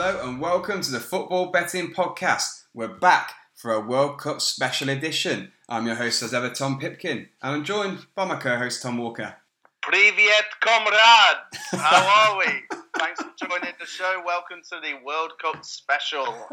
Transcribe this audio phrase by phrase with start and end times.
[0.00, 2.66] Hello and welcome to the Football Betting Podcast.
[2.72, 5.50] We're back for a World Cup special edition.
[5.68, 8.98] I'm your host, as ever, Tom Pipkin, and I'm joined by my co host, Tom
[8.98, 9.34] Walker.
[9.82, 11.72] Privyet, comrades!
[11.72, 12.78] How are we?
[12.96, 14.22] Thanks for joining the show.
[14.24, 16.46] Welcome to the World Cup special.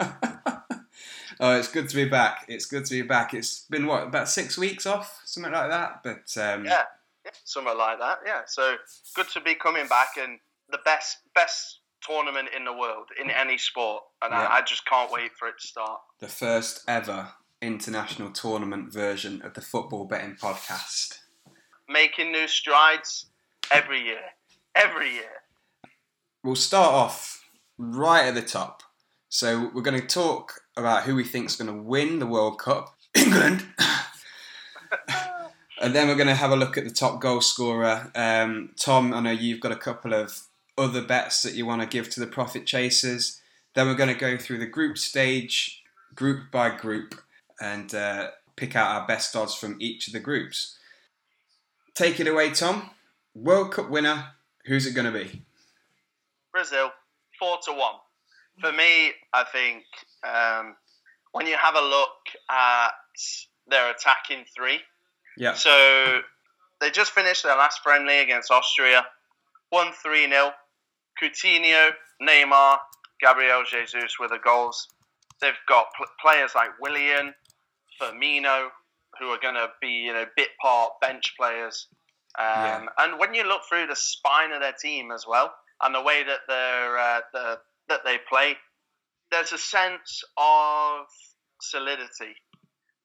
[1.40, 2.46] oh, it's good to be back.
[2.48, 3.35] It's good to be back.
[3.35, 5.21] It's been, what, about six weeks off?
[5.23, 6.02] Something like that?
[6.04, 6.85] But um, yeah,
[7.23, 8.21] yeah, something like that.
[8.26, 8.77] Yeah, so
[9.13, 10.40] good to be coming back and
[10.71, 14.48] the best, best tournament in the world in any sport, and yeah.
[14.48, 16.00] I, I, just can't wait for it to start.
[16.20, 17.30] The first ever
[17.62, 21.20] international tournament version of the Football Betting Podcast.
[21.90, 23.27] Making new strides
[23.72, 24.22] every year.
[24.76, 25.41] Every year.
[26.44, 27.44] We'll start off
[27.77, 28.84] right at the top.
[29.29, 32.60] So we're going to talk about who we think is going to win the World
[32.60, 32.96] Cup.
[33.16, 33.66] England.
[35.82, 38.12] and then we're going to have a look at the top goal scorer.
[38.16, 40.40] Um, Tom, I know you've got a couple of
[40.77, 43.41] other bets that you want to give to the profit chasers.
[43.73, 45.84] Then we're going to go through the group stage,
[46.15, 47.15] group by group,
[47.59, 50.77] and uh, pick out our best odds from each of the groups.
[51.93, 52.90] Take it away, Tom.
[53.34, 54.32] World Cup winner,
[54.65, 55.43] who's it going to be?
[56.51, 56.91] Brazil,
[57.39, 57.95] four to one.
[58.62, 59.84] For me, I think
[60.23, 60.76] um,
[61.34, 62.10] when you have a look
[62.49, 62.91] at
[63.67, 64.79] their attacking three,
[65.38, 65.53] yeah.
[65.53, 66.22] So
[66.79, 69.06] they just finished their last friendly against Austria,
[69.69, 70.51] one three 0
[71.22, 71.91] Coutinho,
[72.22, 72.78] Neymar,
[73.22, 74.88] Gabriel Jesus with the goals.
[75.41, 77.34] They've got pl- players like Willian,
[78.00, 78.69] Firmino,
[79.19, 81.88] who are going to be you know bit part bench players.
[82.38, 82.85] Um, yeah.
[83.00, 86.24] And when you look through the spine of their team as well, and the way
[86.24, 87.59] that they're uh, the,
[87.90, 88.56] that they play,
[89.31, 91.06] there's a sense of
[91.62, 92.35] solidity.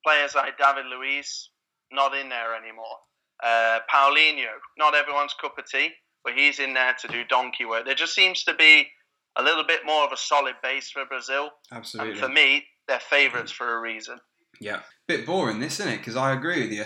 [0.05, 1.51] Players like David Luiz
[1.93, 2.97] not in there anymore.
[3.43, 5.91] Uh, Paulinho, not everyone's cup of tea
[6.25, 7.85] but he's in there to do donkey work.
[7.85, 8.89] There just seems to be
[9.37, 11.51] a little bit more of a solid base for Brazil.
[11.73, 12.13] Absolutely.
[12.13, 14.19] And for me, they're favourites for a reason.
[14.61, 14.81] Yeah.
[15.07, 15.99] Bit boring, this, isn't it?
[15.99, 16.85] Because I agree with you.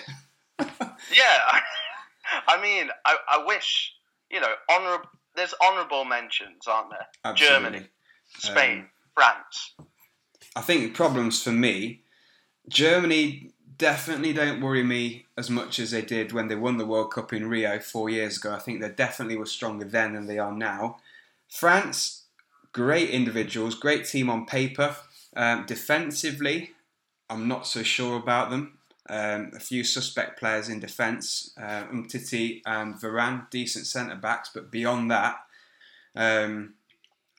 [0.60, 1.60] yeah.
[2.48, 3.92] I, mean, I, I, wish,
[4.30, 5.08] you know, honourable.
[5.36, 7.06] There's honourable mentions, aren't there?
[7.24, 7.56] Absolutely.
[7.56, 7.86] Germany,
[8.38, 9.74] Spain, um, France.
[10.54, 12.02] I think problems for me,
[12.68, 17.12] Germany definitely don't worry me as much as they did when they won the World
[17.12, 18.52] Cup in Rio four years ago.
[18.52, 20.98] I think they definitely were stronger then than they are now.
[21.48, 22.22] France,
[22.72, 24.96] great individuals, great team on paper.
[25.36, 26.70] Um, defensively,
[27.28, 28.78] I'm not so sure about them.
[29.08, 34.70] Um, a few suspect players in defence, uh, Umtiti and Varane, decent centre backs, but
[34.70, 35.36] beyond that,
[36.16, 36.74] um,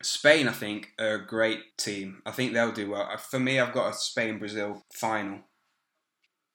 [0.03, 2.21] Spain, I think, are a great team.
[2.23, 3.17] I think they'll do well.
[3.17, 5.39] For me, I've got a Spain Brazil final.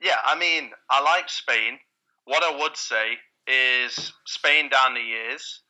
[0.00, 1.78] Yeah, I mean, I like Spain.
[2.24, 5.62] What I would say is Spain down the years,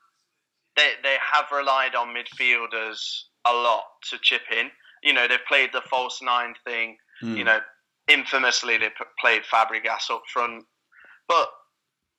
[0.77, 4.71] they they have relied on midfielders a lot to chip in.
[5.03, 6.97] You know, they've played the false nine thing.
[7.23, 7.39] Mm.
[7.39, 7.59] You know,
[8.09, 8.91] infamously they
[9.21, 10.65] played Fabregas up front,
[11.29, 11.49] but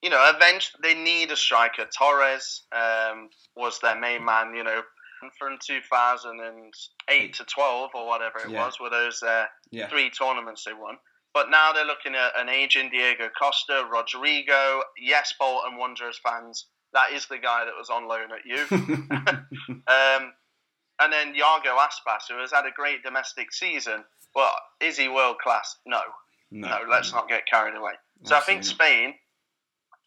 [0.01, 1.85] you know, eventually they need a striker.
[1.95, 4.55] Torres um, was their main man.
[4.55, 4.81] You know,
[5.37, 8.65] from 2008 to 12 or whatever it yeah.
[8.65, 9.87] was, were those uh, yeah.
[9.87, 10.97] three tournaments they won.
[11.33, 14.83] But now they're looking at an aging Diego Costa, Rodrigo.
[14.99, 18.65] Yes, Bolton Wanderers fans, that is the guy that was on loan at you.
[19.87, 20.33] um,
[20.99, 24.03] and then Iago Aspas, who has had a great domestic season.
[24.35, 25.77] Well, is he world class?
[25.85, 26.01] No.
[26.51, 27.19] No, no let's no.
[27.19, 27.93] not get carried away.
[28.23, 28.37] So Absolutely.
[28.37, 29.13] I think Spain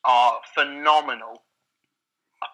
[0.04, 1.42] are phenomenal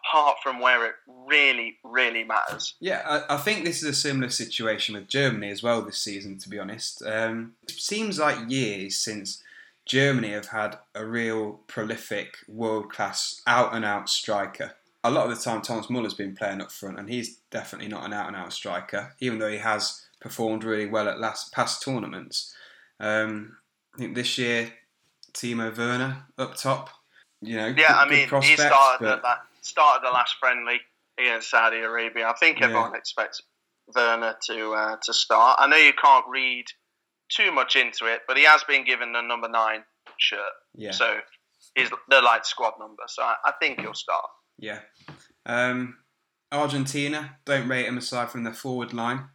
[0.05, 2.75] apart from where it really, really matters.
[2.81, 6.39] Yeah, I, I, think this is a similar situation with Germany as well this season,
[6.39, 7.03] to be honest.
[7.05, 9.43] Um, it seems like years since
[9.87, 14.73] Germany have had a real prolific, world class, out and out striker.
[15.03, 18.05] A lot of the time, Thomas Muller's been playing up front, and he's definitely not
[18.05, 21.83] an out and out striker, even though he has performed really well at last past
[21.83, 22.55] tournaments.
[22.99, 23.57] Um,
[23.95, 24.73] I think this year,
[25.33, 26.91] Timo Werner up top.
[27.43, 29.23] You know, yeah, I mean, he started but...
[29.23, 30.81] that started the last friendly
[31.19, 32.29] against Saudi Arabia.
[32.29, 32.99] I think everyone yeah.
[32.99, 33.43] expects
[33.95, 35.59] Werner to uh, to start.
[35.61, 36.65] I know you can't read
[37.31, 39.85] too much into it, but he has been given the number nine
[40.19, 40.41] shirt.
[40.75, 40.93] Yeah.
[40.93, 41.19] So
[41.75, 43.03] he's the light squad number.
[43.09, 44.27] So I, I think he'll start.
[44.59, 44.81] Yeah.
[45.47, 45.97] Um,
[46.53, 49.29] Argentina don't rate him aside from the forward line.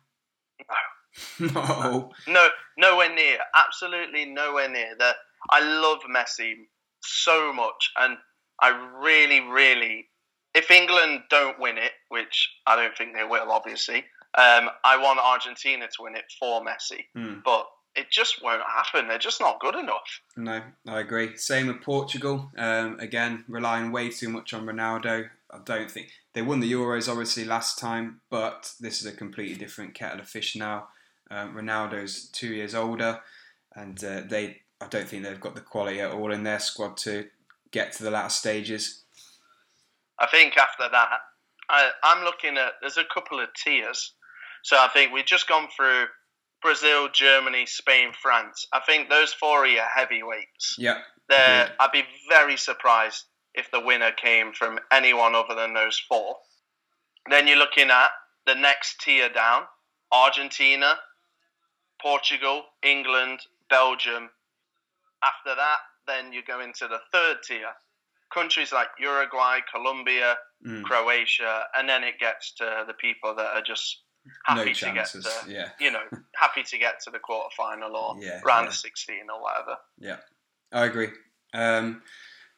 [1.39, 1.51] No.
[1.53, 2.11] no.
[2.27, 2.47] No.
[2.77, 3.37] Nowhere near.
[3.55, 4.95] Absolutely nowhere near.
[4.97, 5.13] The,
[5.49, 6.53] I love Messi
[7.01, 8.17] so much, and
[8.61, 10.07] I really, really
[10.55, 13.97] if England don't win it, which I don't think they will, obviously,
[14.37, 17.05] um, I want Argentina to win it for Messi.
[17.15, 17.43] Mm.
[17.43, 19.07] But it just won't happen.
[19.07, 20.21] They're just not good enough.
[20.35, 21.37] No, I agree.
[21.37, 22.51] Same with Portugal.
[22.57, 25.29] Um, again, relying way too much on Ronaldo.
[25.51, 29.55] I don't think They won the Euros obviously last time, but this is a completely
[29.55, 30.89] different kettle of fish now.
[31.31, 33.21] Um, Ronaldo's two years older,
[33.73, 36.97] and uh, they I don't think they've got the quality at all in their squad
[36.97, 37.27] to
[37.71, 39.04] get to the latter stages.
[40.19, 41.19] I think after that,
[41.69, 44.13] I, I'm looking at there's a couple of tiers.
[44.63, 46.05] So I think we've just gone through
[46.61, 48.65] Brazil, Germany, Spain, France.
[48.73, 50.75] I think those four are your heavyweights.
[50.77, 50.99] Yeah.
[51.29, 53.23] They're, I'd be very surprised
[53.53, 56.37] if the winner came from anyone other than those four.
[57.29, 58.09] Then you're looking at
[58.45, 59.63] the next tier down
[60.11, 60.95] Argentina,
[62.01, 63.39] Portugal, England,
[63.69, 64.29] Belgium.
[65.23, 65.77] After that,
[66.07, 67.73] then you go into the third tier.
[68.33, 70.35] Countries like Uruguay, Colombia,
[70.65, 70.81] Mm.
[70.83, 74.01] Croatia, and then it gets to the people that are just
[74.45, 75.69] happy No to get to, Yeah.
[75.79, 76.01] you know,
[76.35, 78.69] happy to get to the quarterfinal or Yeah, round yeah.
[78.69, 79.77] of 16 or whatever.
[79.99, 80.17] Yeah,
[80.71, 81.09] I agree.
[81.53, 82.01] Um,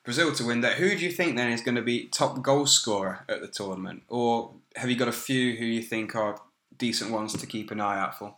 [0.06, 0.76] Brazil to win that.
[0.78, 4.04] Who do you think then is going to be top goal scorer at the tournament,
[4.08, 6.40] or have you got a few who you think are
[6.78, 8.36] decent ones to keep an eye out for?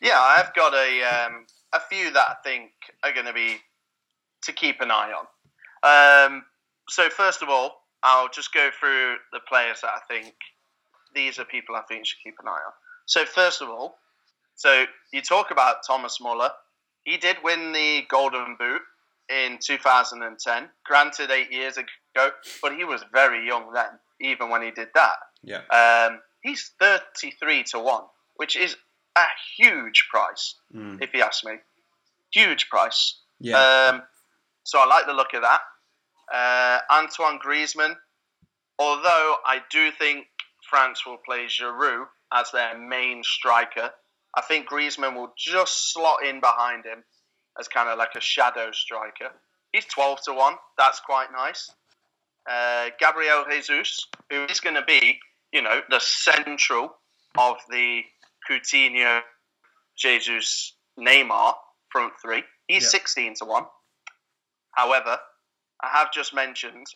[0.00, 2.70] Yeah, I've got a um, a few that I think
[3.02, 3.58] are going to be
[4.44, 5.26] to keep an eye on.
[6.32, 6.44] Um,
[6.92, 10.34] so first of all, I'll just go through the players that I think
[11.14, 12.72] these are people I think you should keep an eye on.
[13.06, 13.98] So first of all,
[14.56, 16.50] so you talk about Thomas Muller.
[17.04, 18.82] He did win the Golden Boot
[19.28, 20.68] in 2010.
[20.84, 22.30] Granted, eight years ago,
[22.62, 25.16] but he was very young then, even when he did that.
[25.42, 28.04] Yeah, Um, he's 33 to 1,
[28.36, 28.76] which is
[29.16, 29.24] a
[29.56, 31.02] huge price, Mm.
[31.02, 31.54] if you ask me.
[32.32, 33.16] Huge price.
[33.40, 33.58] yeah,
[33.90, 34.02] Um,
[34.64, 35.62] so I like the look of that.
[36.32, 37.94] Uh, Antoine Griezmann,
[38.78, 40.26] although I do think
[40.68, 43.90] France will play Giroud as their main striker,
[44.34, 47.04] I think Griezmann will just slot in behind him
[47.60, 49.30] as kind of like a shadow striker.
[49.72, 50.54] He's 12 to 1.
[50.78, 51.70] That's quite nice.
[52.50, 55.18] Uh, Gabriel Jesus, who is going to be,
[55.52, 56.94] you know, the central
[57.36, 58.00] of the
[58.50, 59.20] Coutinho,
[59.96, 61.54] Jesus, Neymar
[61.90, 62.42] front three.
[62.68, 62.88] He's Yeah.
[62.88, 63.64] 16 to 1.
[64.72, 65.18] However,
[65.82, 66.86] I have just mentioned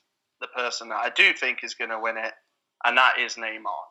[0.40, 2.32] the person that I do think is going to win it,
[2.84, 3.84] and that is Neymar.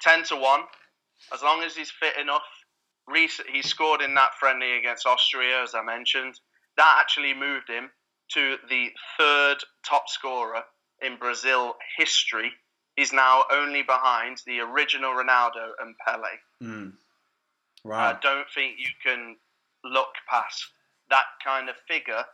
[0.00, 0.60] 10 to 1.
[1.32, 2.42] As long as he's fit enough.
[3.08, 6.38] Rec- he scored in that friendly against Austria, as I mentioned.
[6.76, 7.90] That actually moved him
[8.34, 8.88] to the
[9.18, 10.62] third top scorer
[11.02, 12.50] in Brazil history.
[12.96, 16.28] He's now only behind the original Ronaldo and Pele.
[16.62, 16.92] mm.
[18.14, 19.36] I don't think you can
[19.84, 20.64] look past
[21.10, 22.24] that kind of figure,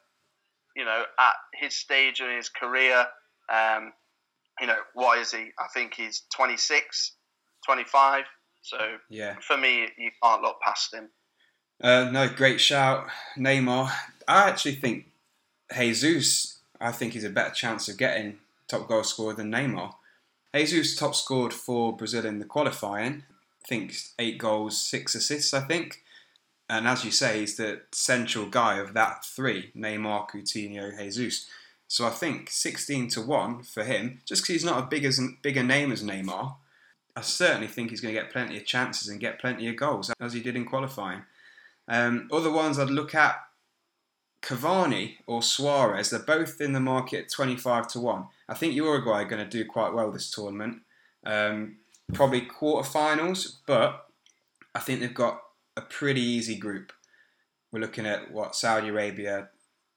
[0.78, 3.04] you know, at his stage in his career.
[3.52, 3.92] Um,
[4.60, 5.50] you know, what is he?
[5.58, 7.16] I think he's 26,
[7.66, 8.24] 25.
[8.62, 8.78] So
[9.10, 9.34] yeah.
[9.40, 11.08] for me, you can't look past him.
[11.82, 13.90] Uh, no, great shout, Neymar.
[14.26, 15.06] I actually think
[15.76, 16.58] Jesus.
[16.80, 18.38] I think he's a better chance of getting
[18.68, 19.94] top goal scorer than Neymar.
[20.54, 23.24] Jesus top scored for Brazil in the qualifying.
[23.64, 25.54] I think eight goals, six assists.
[25.54, 26.02] I think,
[26.68, 31.48] and as you say, he's the central guy of that three: Neymar, Coutinho, Jesus.
[31.86, 35.06] So I think sixteen to one for him, just because he's not a big
[35.42, 36.56] bigger name as Neymar.
[37.16, 40.12] I certainly think he's going to get plenty of chances and get plenty of goals
[40.20, 41.22] as he did in qualifying.
[41.88, 43.40] Um, other ones I'd look at
[44.40, 46.10] Cavani or Suarez.
[46.10, 48.26] They're both in the market at 25 to 1.
[48.48, 50.82] I think Uruguay are going to do quite well this tournament.
[51.24, 51.78] Um,
[52.12, 54.06] probably quarterfinals, but
[54.74, 55.40] I think they've got
[55.78, 56.92] a pretty easy group.
[57.70, 59.48] We're looking at what Saudi Arabia,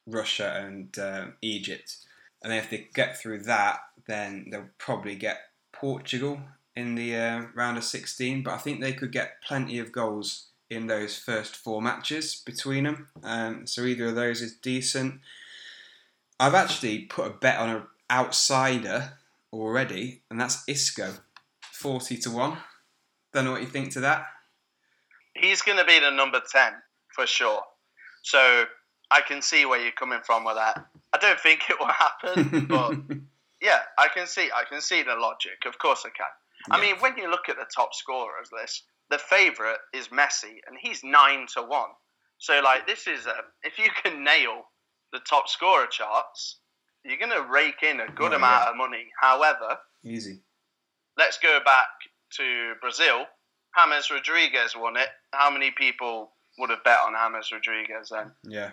[0.06, 1.98] Russia, and uh, Egypt.
[2.44, 5.40] And if they get through that, then they'll probably get
[5.72, 6.40] Portugal
[6.76, 8.44] in the uh, round of 16.
[8.44, 12.84] But I think they could get plenty of goals in those first four matches between
[12.84, 13.08] them.
[13.24, 15.20] Um, so either of those is decent.
[16.40, 19.14] I've actually put a bet on an outsider
[19.52, 21.14] already, and that's Isco,
[21.72, 22.58] forty to one.
[23.34, 24.26] Don't know what you think to that.
[25.42, 26.74] He's going to be the number 10
[27.16, 27.62] for sure.
[28.24, 28.66] So
[29.10, 30.86] I can see where you're coming from with that.
[31.14, 32.96] I don't think it will happen, but
[33.62, 35.66] yeah, I can see I can see the logic.
[35.66, 36.28] Of course I can.
[36.70, 40.78] I mean, when you look at the top scorers list, the favourite is Messi, and
[40.80, 41.90] he's nine to one.
[42.38, 43.34] So, like, this is a,
[43.64, 44.62] if you can nail
[45.12, 46.58] the top scorer charts,
[47.04, 48.70] you're going to rake in a good Oh, amount yeah.
[48.70, 49.08] of money.
[49.20, 50.40] However, easy.
[51.18, 51.88] let's go back
[52.38, 53.26] to Brazil.
[53.78, 55.10] James Rodriguez won it.
[55.34, 58.32] How many people would have bet on James Rodriguez then?
[58.44, 58.72] Yeah,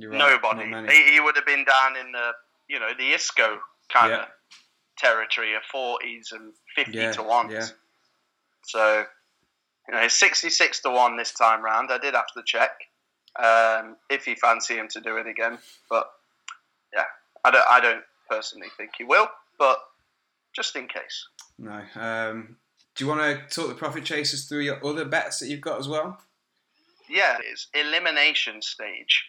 [0.00, 0.18] right.
[0.42, 0.92] Nobody.
[0.92, 2.32] He, he would have been down in the,
[2.68, 3.58] you know, the Isco
[3.92, 4.22] kind Yeah.
[4.22, 4.28] of
[4.98, 7.50] territory of 40s and 50 Yeah, to 1s.
[7.50, 7.66] yeah.
[8.62, 9.04] So,
[9.88, 11.90] you know, 66 to 1 this time round.
[11.90, 12.70] I did have to check
[13.42, 15.58] um, if you fancy him to do it again.
[15.88, 16.10] But,
[16.94, 17.04] yeah,
[17.44, 19.28] I don't, I don't personally think he will,
[19.58, 19.78] but
[20.54, 21.26] just in case.
[21.58, 21.80] No.
[21.94, 22.56] Um,
[22.96, 25.78] do you want to talk the profit chasers through your other bets that you've got
[25.78, 26.18] as well?
[27.08, 29.24] Yeah, it's elimination stage.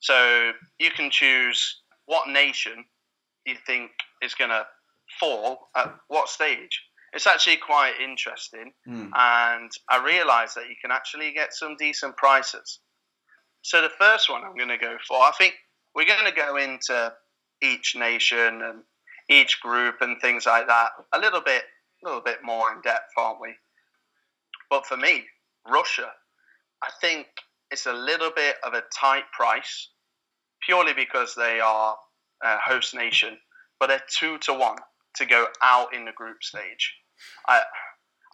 [0.00, 2.84] So you can choose what nation
[3.46, 3.90] you think
[4.22, 4.66] is going to
[5.18, 6.82] fall at what stage.
[7.12, 9.10] It's actually quite interesting, Mm.
[9.14, 12.80] and I realised that you can actually get some decent prices.
[13.62, 15.54] So the first one I'm going to go for, I think
[15.94, 17.14] we're going to go into
[17.62, 18.82] each nation and
[19.30, 21.62] each group and things like that a little bit,
[22.04, 23.54] a little bit more in depth, aren't we?
[24.70, 25.24] But for me,
[25.68, 26.10] Russia,
[26.82, 27.26] I think
[27.70, 29.88] it's a little bit of a tight price,
[30.62, 31.96] purely because they are
[32.42, 33.38] a host nation,
[33.80, 34.76] but they're two to one
[35.16, 36.94] to go out in the group stage.
[37.48, 37.62] I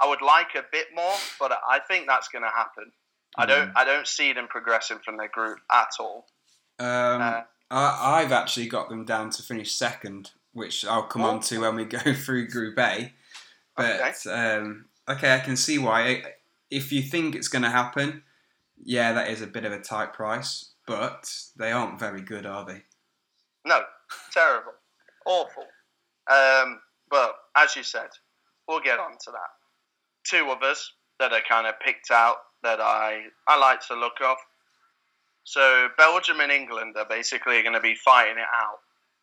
[0.01, 2.91] I would like a bit more, but I think that's going to happen.
[3.37, 6.27] I don't I don't see them progressing from their group at all.
[6.79, 6.89] Um,
[7.23, 11.61] Uh, I, I've actually got them down to finish second, which I'll come on to
[11.61, 13.13] when we go through Group A.
[13.81, 16.23] But um, okay, I can see why.
[16.71, 18.23] If you think it's going to happen,
[18.83, 22.65] yeah, that is a bit of a tight price, but they aren't very good, are
[22.65, 22.83] they?
[23.67, 23.83] No,
[24.33, 24.73] terrible,
[25.27, 25.65] awful.
[26.31, 28.09] Um, but as you said,
[28.69, 29.51] we'll get on to that.
[30.25, 34.39] Two others that I kind of picked out that I I like to look off.
[35.45, 38.79] So Belgium and England are basically going to be fighting it out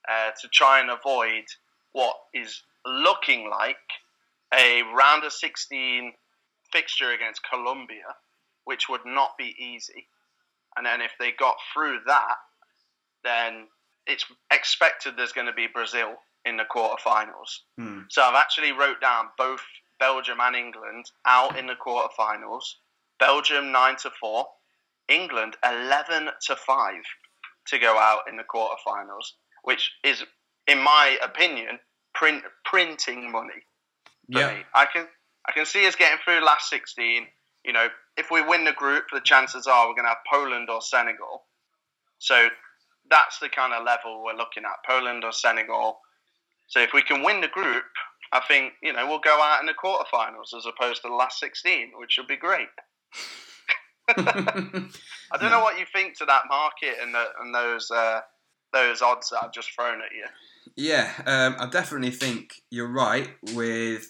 [0.09, 1.45] uh, to try and avoid
[1.93, 3.77] what is looking like
[4.53, 6.13] a round of 16
[6.71, 8.15] fixture against Colombia,
[8.65, 10.07] which would not be easy.
[10.75, 12.35] And then if they got through that,
[13.23, 13.67] then
[14.05, 17.61] it's expected there's going to be Brazil in the quarterfinals.
[17.77, 18.01] Hmm.
[18.09, 19.61] So I've actually wrote down both
[19.99, 22.63] Belgium and England out in the quarterfinals.
[23.19, 24.45] Belgium nine to four,
[25.09, 27.01] England eleven to five
[27.67, 30.23] to go out in the quarterfinals, which is,
[30.67, 31.79] in my opinion,
[32.13, 33.65] print printing money
[34.27, 34.53] Yeah.
[34.53, 34.61] me.
[34.73, 35.07] I can
[35.47, 37.27] I can see us getting through last sixteen.
[37.63, 40.69] You know, if we win the group, the chances are we're going to have Poland
[40.69, 41.43] or Senegal.
[42.19, 42.47] So
[43.09, 45.99] that's the kind of level we're looking at, Poland or Senegal.
[46.67, 47.83] So if we can win the group,
[48.31, 51.39] I think you know we'll go out in the quarterfinals as opposed to the last
[51.39, 52.67] sixteen, which would be great.
[54.17, 58.21] I don't know what you think to that market and, the, and those uh,
[58.71, 60.25] those odds that I've just thrown at you.
[60.75, 63.29] Yeah, um, I definitely think you're right.
[63.53, 64.09] With,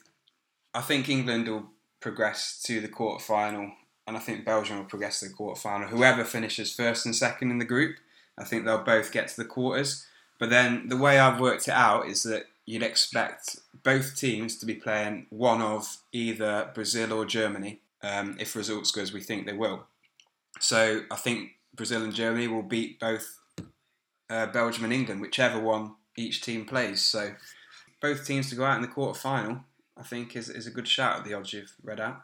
[0.74, 1.68] I think England will
[2.00, 3.72] progress to the quarter final,
[4.06, 5.88] and I think Belgium will progress to the quarter final.
[5.88, 7.98] Whoever finishes first and second in the group,
[8.38, 10.06] I think they'll both get to the quarters.
[10.40, 14.66] But then the way I've worked it out is that you'd expect both teams to
[14.66, 17.82] be playing one of either Brazil or Germany.
[18.04, 19.88] Um, if results go as we think they will,
[20.60, 23.40] so I think Brazil and Germany will beat both
[24.30, 27.04] uh, Belgium and England, whichever one each team plays.
[27.04, 27.34] So
[28.02, 29.62] both teams to go out in the quarter final,
[30.00, 32.22] I think, is, is a good shout at the odds you've read out.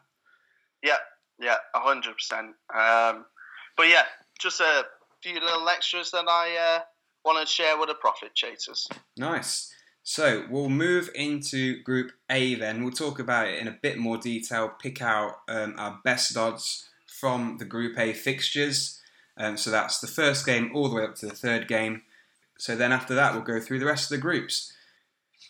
[0.84, 0.98] Yeah,
[1.40, 2.56] yeah, hundred percent.
[2.74, 3.26] Um,
[3.76, 4.04] but yeah,
[4.40, 4.86] just a
[5.22, 6.82] few little extras that I uh,
[7.26, 8.88] want to share with the profit chasers.
[9.18, 9.74] Nice.
[10.04, 12.84] So we'll move into Group A then.
[12.84, 16.90] We'll talk about it in a bit more detail, pick out um, our best odds
[17.08, 19.00] from the Group A fixtures.
[19.38, 22.02] Um, so that's the first game all the way up to the third game.
[22.58, 24.74] So then after that, we'll go through the rest of the groups.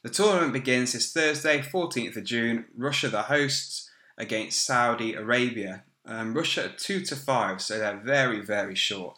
[0.03, 2.65] The tournament begins this Thursday, 14th of June.
[2.75, 5.83] Russia, the hosts, against Saudi Arabia.
[6.05, 9.17] Um, Russia are 2 to 5, so they're very, very short.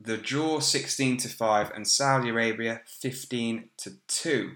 [0.00, 4.52] The draw 16 to 5 and Saudi Arabia 15 to 2.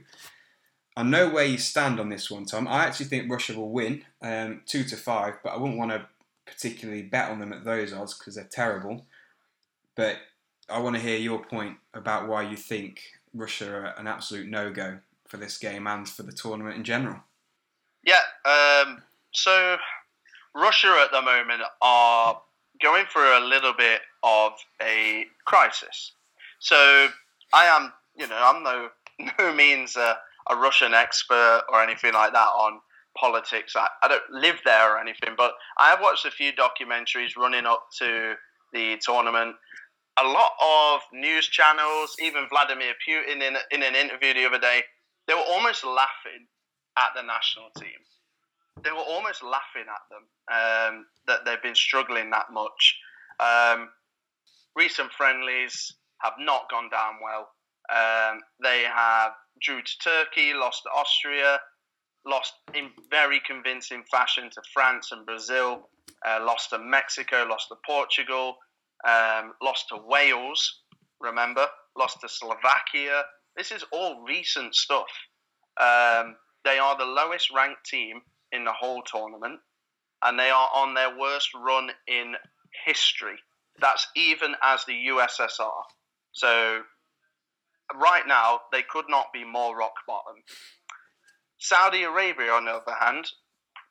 [0.96, 2.68] I know where you stand on this one, Tom.
[2.68, 6.06] I actually think Russia will win um, 2 to 5, but I wouldn't want to
[6.46, 9.06] particularly bet on them at those odds because they're terrible.
[9.96, 10.18] But
[10.68, 13.00] I want to hear your point about why you think
[13.34, 14.98] Russia are an absolute no go
[15.28, 17.20] for this game and for the tournament in general.
[18.02, 18.20] Yeah.
[18.44, 19.76] Um, so
[20.54, 22.40] Russia at the moment are
[22.82, 26.12] going through a little bit of a crisis.
[26.60, 27.08] So
[27.52, 28.88] I am, you know, I'm no
[29.38, 30.16] no means a,
[30.50, 32.80] a Russian expert or anything like that on
[33.16, 33.74] politics.
[33.76, 37.66] I, I don't live there or anything, but I have watched a few documentaries running
[37.66, 38.34] up to
[38.72, 39.56] the tournament.
[40.20, 44.82] A lot of news channels, even Vladimir Putin in, in an interview the other day,
[45.28, 46.48] they were almost laughing
[46.96, 48.00] at the national team.
[48.82, 52.98] They were almost laughing at them um, that they've been struggling that much.
[53.38, 53.90] Um,
[54.74, 57.50] recent friendlies have not gone down well.
[57.90, 59.32] Um, they have
[59.62, 61.58] drew to Turkey, lost to Austria,
[62.26, 65.88] lost in very convincing fashion to France and Brazil,
[66.26, 68.56] uh, lost to Mexico, lost to Portugal,
[69.06, 70.82] um, lost to Wales,
[71.20, 71.66] remember,
[71.96, 73.22] lost to Slovakia.
[73.58, 75.08] This is all recent stuff.
[75.80, 78.22] Um, They are the lowest ranked team
[78.52, 79.60] in the whole tournament,
[80.22, 82.36] and they are on their worst run in
[82.86, 83.36] history.
[83.80, 85.82] That's even as the USSR.
[86.32, 86.82] So
[87.94, 90.36] right now, they could not be more rock bottom.
[91.58, 93.26] Saudi Arabia, on the other hand,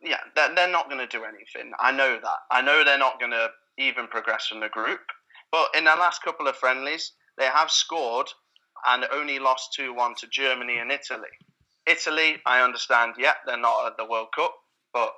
[0.01, 1.73] yeah, they're, they're not going to do anything.
[1.79, 2.39] I know that.
[2.51, 5.01] I know they're not going to even progress from the group.
[5.51, 8.27] But in their last couple of friendlies, they have scored
[8.87, 11.29] and only lost 2 1 to Germany and Italy.
[11.85, 14.53] Italy, I understand, yeah, they're not at the World Cup,
[14.93, 15.11] but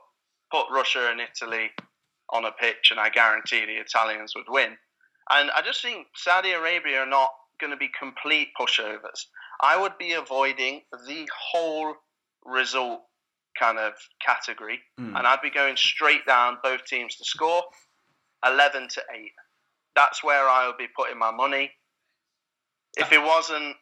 [0.51, 1.69] put Russia and Italy
[2.31, 4.77] on a pitch, and I guarantee the Italians would win.
[5.31, 9.25] And I just think Saudi Arabia are not going to be complete pushovers.
[9.61, 11.95] I would be avoiding the whole
[12.45, 13.01] result
[13.57, 13.93] kind of
[14.25, 15.17] category, Mm.
[15.17, 17.63] and I'd be going straight down both teams to score
[18.45, 19.31] 11 to 8.
[19.95, 21.71] That's where I would be putting my money.
[22.97, 23.75] If it wasn't,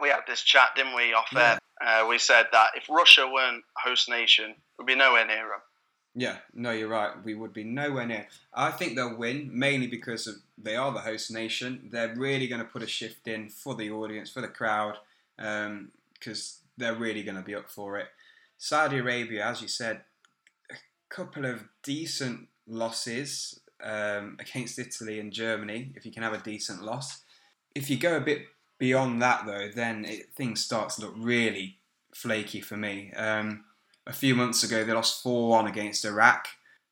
[0.00, 1.58] we had this chat, didn't we, off air?
[1.84, 5.60] Uh, we said that if Russia weren't host nation, we'd be nowhere near them.
[6.18, 7.12] Yeah, no, you're right.
[7.22, 8.26] We would be nowhere near.
[8.54, 11.90] I think they'll win mainly because of they are the host nation.
[11.92, 14.96] They're really going to put a shift in for the audience, for the crowd,
[15.36, 18.08] because they're really going to be up for it.
[18.56, 20.00] Saudi Arabia, as you said,
[20.70, 20.76] a
[21.10, 25.92] couple of decent losses um, against Italy and Germany.
[25.94, 27.20] If you can have a decent loss,
[27.76, 28.46] if you go a bit
[28.78, 31.76] beyond that though, then it, things start to look really
[32.14, 33.12] flaky for me.
[33.14, 33.64] Um,
[34.06, 36.48] a few months ago, they lost 4 1 against Iraq.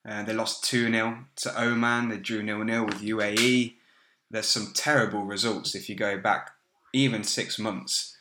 [0.06, 2.10] Uh, they lost 2 0 to Oman.
[2.10, 3.74] They drew 0 0 with UAE.
[4.30, 6.50] There's some terrible results if you go back
[6.92, 8.16] even six months.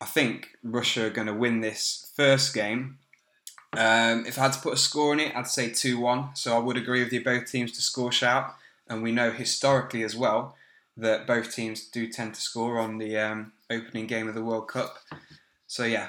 [0.00, 2.98] I think Russia are going to win this first game.
[3.76, 6.30] Um, if I had to put a score on it, I'd say 2 1.
[6.34, 8.54] So I would agree with you, both teams to score shout.
[8.88, 10.56] And we know historically as well
[10.96, 14.68] that both teams do tend to score on the um, opening game of the World
[14.68, 14.98] Cup.
[15.66, 16.08] So yeah,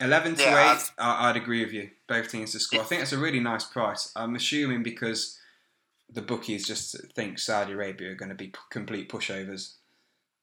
[0.00, 1.90] 11 to Yeah, 8, I- I'd agree with you.
[2.08, 2.80] Both teams to score.
[2.80, 4.12] I think it's a really nice price.
[4.16, 5.38] I'm assuming because
[6.10, 9.74] the bookies just think Saudi Arabia are going to be p- complete pushovers.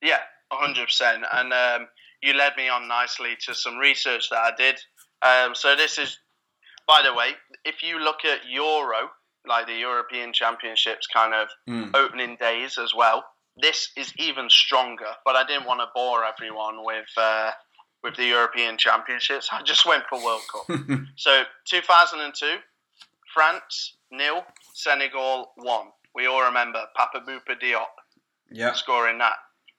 [0.02, 0.20] Yeah,
[0.52, 1.22] 100%.
[1.34, 1.88] And um,
[2.24, 4.80] you led me on nicely to some research that I did.
[5.22, 6.18] Um, so, this is,
[6.88, 7.32] by the way,
[7.66, 9.10] if you look at Euro,
[9.46, 11.94] like the European Championships kind of Mm.
[11.94, 13.26] opening days as well,
[13.62, 15.12] this is even stronger.
[15.26, 17.10] But I didn't want to bore everyone with.
[17.18, 17.52] Uh,
[18.02, 20.80] with the European Championships, I just went for World Cup.
[21.18, 22.46] So 2002,
[23.34, 25.88] France nil, Senegal one.
[26.16, 27.88] We all remember Papa Bouba Diop
[28.52, 29.36] yeah, scoring that.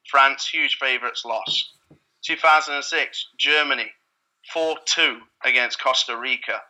[0.06, 1.72] France huge favourites loss.
[2.24, 3.90] 2006, Germany
[4.54, 6.60] 4-2 against Costa Rica.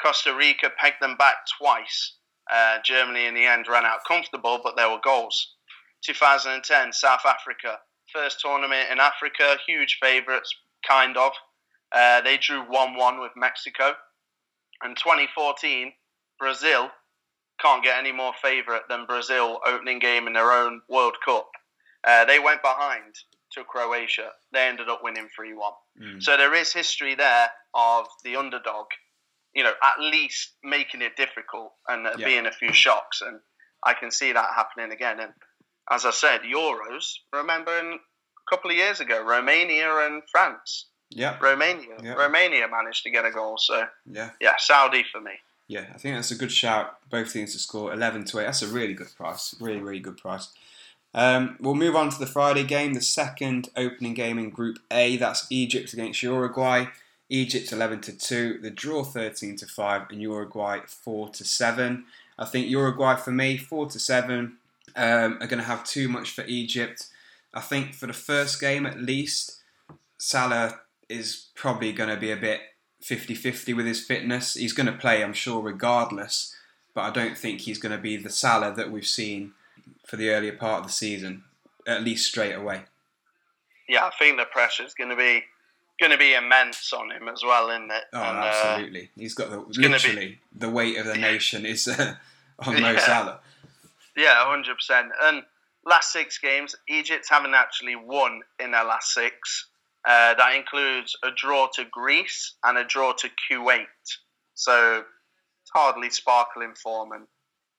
[0.00, 2.14] Costa Rica pegged them back twice.
[2.52, 5.54] Uh, Germany in the end ran out comfortable, but there were goals.
[6.02, 7.78] 2010, South Africa,
[8.12, 10.54] first tournament in Africa, huge favourites,
[10.86, 11.32] kind of.
[11.92, 13.92] Uh, they drew 1 1 with Mexico.
[14.82, 15.92] And 2014,
[16.38, 16.90] Brazil
[17.60, 21.48] can't get any more favourite than Brazil opening game in their own World Cup.
[22.04, 23.14] Uh, they went behind
[23.52, 24.30] to Croatia.
[24.52, 25.72] They ended up winning 3 1.
[26.02, 26.22] Mm.
[26.22, 28.86] So there is history there of the underdog,
[29.54, 32.26] you know, at least making it difficult and uh, Yeah.
[32.26, 33.20] being a few shocks.
[33.20, 33.38] And
[33.84, 35.20] I can see that happening again.
[35.20, 35.32] And
[35.92, 40.86] as I said, Euros, remember in, a couple of years ago, Romania and France.
[41.10, 41.96] yeah, Romania.
[42.02, 42.14] Yeah.
[42.14, 43.58] Romania managed to get a goal.
[43.58, 45.32] So, yeah, yeah, Saudi for me.
[45.68, 45.86] yeah.
[45.94, 46.98] I think that's a good shout.
[47.10, 48.44] Both teams to score 11 to 8.
[48.44, 49.54] That's a really good price.
[49.60, 50.48] Really, really good price.
[51.14, 55.18] Um, we'll move on to the Friday game, the second opening game in Group A.
[55.18, 56.86] That's Egypt against Uruguay.
[57.28, 62.04] Egypt 11 to 2, the draw 13 to 5, and Uruguay 4 to 7.
[62.38, 64.58] I think Uruguay for me, 4 to 7,
[64.96, 67.06] um, are going to have too much for Egypt.
[67.54, 69.60] I think for the first game at least,
[70.18, 72.60] Salah is probably going to be a bit
[73.02, 74.54] 50 50 with his fitness.
[74.54, 76.54] He's going to play, I'm sure, regardless,
[76.94, 79.52] but I don't think he's going to be the Salah that we've seen
[80.06, 81.44] for the earlier part of the season,
[81.86, 82.82] at least straight away.
[83.88, 85.44] Yeah, I think the pressure is going to be
[86.00, 88.04] going to be immense on him as well, isn't it?
[88.12, 89.10] Oh, And, uh, absolutely.
[89.16, 92.14] He's got the gonna be- literally the weight of the nation is uh,
[92.60, 92.98] on Mo Yeah.
[93.00, 93.40] Salah.
[94.16, 95.08] Yeah, hundred percent.
[95.22, 95.42] And
[95.84, 99.68] last six games, Egypt haven't actually won in their last six.
[100.04, 103.86] Uh, that includes a draw to Greece and a draw to Kuwait.
[104.54, 104.98] So
[105.62, 107.12] it's hardly sparkling form.
[107.12, 107.26] And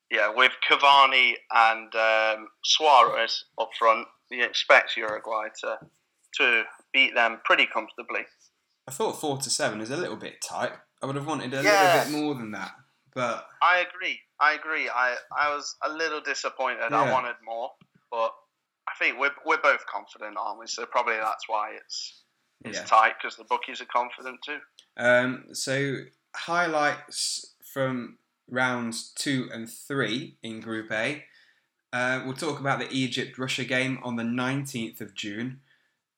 [0.10, 5.78] yeah, with Cavani and um, Suarez up front, you expect Uruguay to
[6.38, 8.22] to beat them pretty comfortably.
[8.88, 10.72] I thought four to seven is a little bit tight.
[11.02, 12.02] I would have wanted a Yeah.
[12.04, 12.72] little bit more than that,
[13.14, 14.20] but I agree.
[14.44, 14.90] I agree.
[14.90, 16.88] I, I was a little disappointed.
[16.92, 17.02] Yeah.
[17.02, 17.70] I wanted more,
[18.12, 18.32] but
[18.88, 20.68] I think we're, we're both confident, aren't we?
[20.68, 22.20] So probably that's why it's
[22.66, 22.86] it's Yeah.
[22.86, 24.60] tight because the bookies are confident too.
[24.98, 25.76] Um, so
[26.36, 28.18] highlights from
[28.50, 31.26] rounds two and three in Group A.
[31.92, 35.60] Uh, we'll talk about the Egypt Russia game on the 19th of June.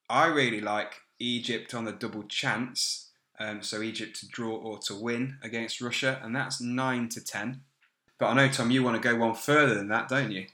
[0.10, 3.12] I really like Egypt on the double chance.
[3.40, 7.62] Um, so Egypt to draw or to win against Russia, and that's nine to ten.
[8.20, 10.46] But I know Tom, you want to go one further than that, don't you?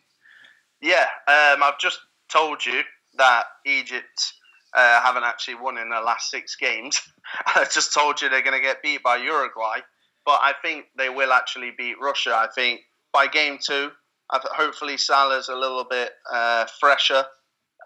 [0.82, 2.82] Yeah, um, I've just told you
[3.18, 4.34] that Egypt
[4.74, 7.00] uh, haven't actually won in their last six games.
[7.46, 9.80] I just told you they're going to get beat by Uruguay,
[10.26, 12.32] but I think they will actually beat Russia.
[12.36, 12.82] I think
[13.14, 13.92] by game two,
[14.30, 17.26] I th- hopefully Salah's a little bit uh, fresher,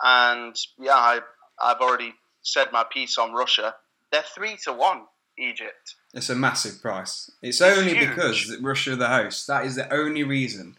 [0.03, 1.19] and yeah, I,
[1.61, 3.75] I've already said my piece on Russia.
[4.11, 5.01] They're three to one,
[5.37, 5.95] Egypt.
[6.13, 7.29] It's a massive price.
[7.41, 8.09] It's It's only huge.
[8.09, 9.47] because Russia the host.
[9.47, 10.77] That is the only reason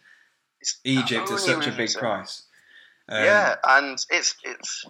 [0.60, 2.42] It's Egypt is such a big price.
[3.08, 4.84] Um, yeah, and it's it's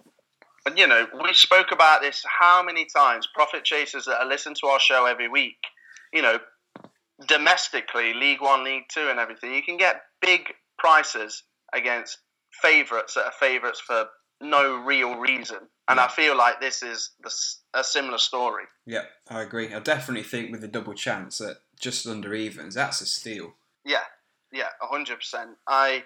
[0.66, 4.54] and you know we spoke about this how many times profit chasers that are listen
[4.60, 5.58] to our show every week
[6.12, 6.38] you know
[7.28, 11.42] domestically league one league two and everything you can get big prices
[11.74, 12.18] against
[12.62, 14.06] favorites that are favorites for
[14.40, 17.10] no real reason and i feel like this is
[17.74, 19.72] a similar story Yeah, I agree.
[19.74, 23.54] I definitely think with the double chance at just under evens, that's a steal.
[23.84, 24.04] yeah
[24.52, 26.04] yeah 100% i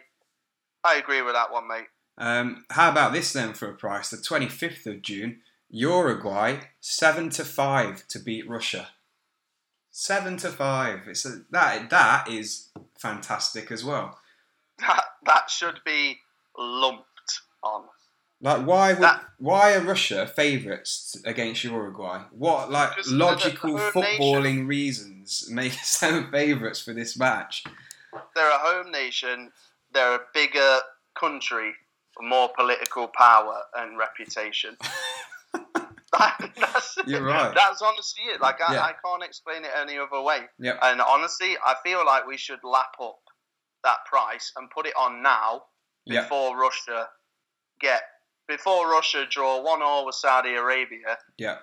[0.85, 1.89] i agree with that one mate
[2.19, 4.11] Um, how about this then for a price?
[4.11, 5.41] The 25th of June,
[5.71, 8.89] Uruguay 7 to 5 to beat Russia.
[9.91, 11.09] 7 to 5.
[11.09, 14.19] It's a, that that is fantastic as well.
[14.79, 16.19] that, that should be
[16.59, 17.85] lumped on
[18.43, 22.23] Like why would That- why are Russia favourites against Uruguay?
[22.31, 27.65] What like Because they're the logical footballing reasons make them favourites for this match?
[28.35, 29.53] they're a home nation.
[29.93, 30.79] They're a bigger
[31.19, 31.73] country,
[32.21, 34.77] more political power and reputation.
[36.19, 37.55] That- that's, You're right.
[37.55, 38.41] That's honestly it.
[38.41, 38.83] Like I, Yeah.
[38.83, 40.41] I can't explain it any other way.
[40.59, 40.79] Yep.
[40.83, 43.21] And honestly, I feel like we should lap up
[43.85, 45.63] that price and put it on now
[46.07, 46.25] Yep.
[46.25, 47.09] before Russia
[47.81, 48.03] get
[48.51, 51.59] before Russia draw one all with Saudi Arabia, Yeah.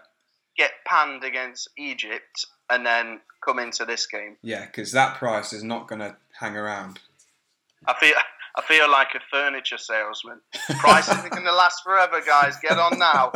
[0.58, 4.38] get panned against Egypt, and then come into this game.
[4.42, 7.00] Yeah, because that price is not going to hang around.
[7.86, 8.16] I feel
[8.58, 10.42] I feel like a furniture salesman.
[10.80, 12.58] Prices are going to last forever, guys.
[12.60, 13.32] Get on now.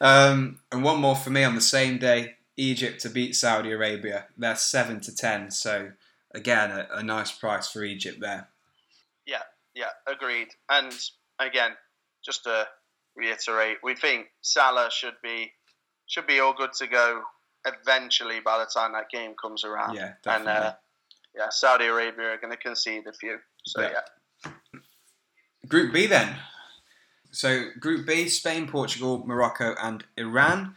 [0.00, 4.26] um, and one more for me on the same day: Egypt to beat Saudi Arabia.
[4.36, 5.50] They're seven to ten.
[5.50, 5.92] So
[6.32, 8.48] again, a, a nice price for Egypt there.
[9.76, 10.48] Yeah, agreed.
[10.70, 10.92] And
[11.38, 11.72] again,
[12.24, 12.66] just to
[13.14, 15.52] reiterate, we think Salah should be
[16.06, 17.22] should be all good to go
[17.66, 19.94] eventually by the time that game comes around.
[19.94, 20.52] Yeah, and definitely.
[20.52, 20.72] uh,
[21.36, 23.38] yeah, Saudi Arabia are going to concede a few.
[23.66, 24.00] So Yeah.
[24.44, 24.50] yeah.
[25.68, 26.36] Group B then.
[27.30, 30.74] So Group B: Spain, Portugal, Morocco, and Iran.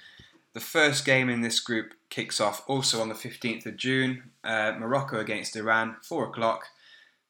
[0.54, 4.32] The first game in this group kicks off also on the fifteenth of June.
[4.44, 6.66] Uh, Morocco against Iran, four o'clock.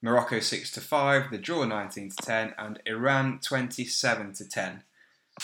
[0.02, 1.32] Morocco six to five.
[1.32, 4.84] The draw nineteen to ten, and Iran twenty-seven to ten.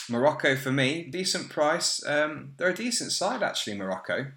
[0.10, 2.06] Morocco for me, decent price.
[2.06, 3.78] Um, they're a decent side actually.
[3.78, 4.28] Morocco.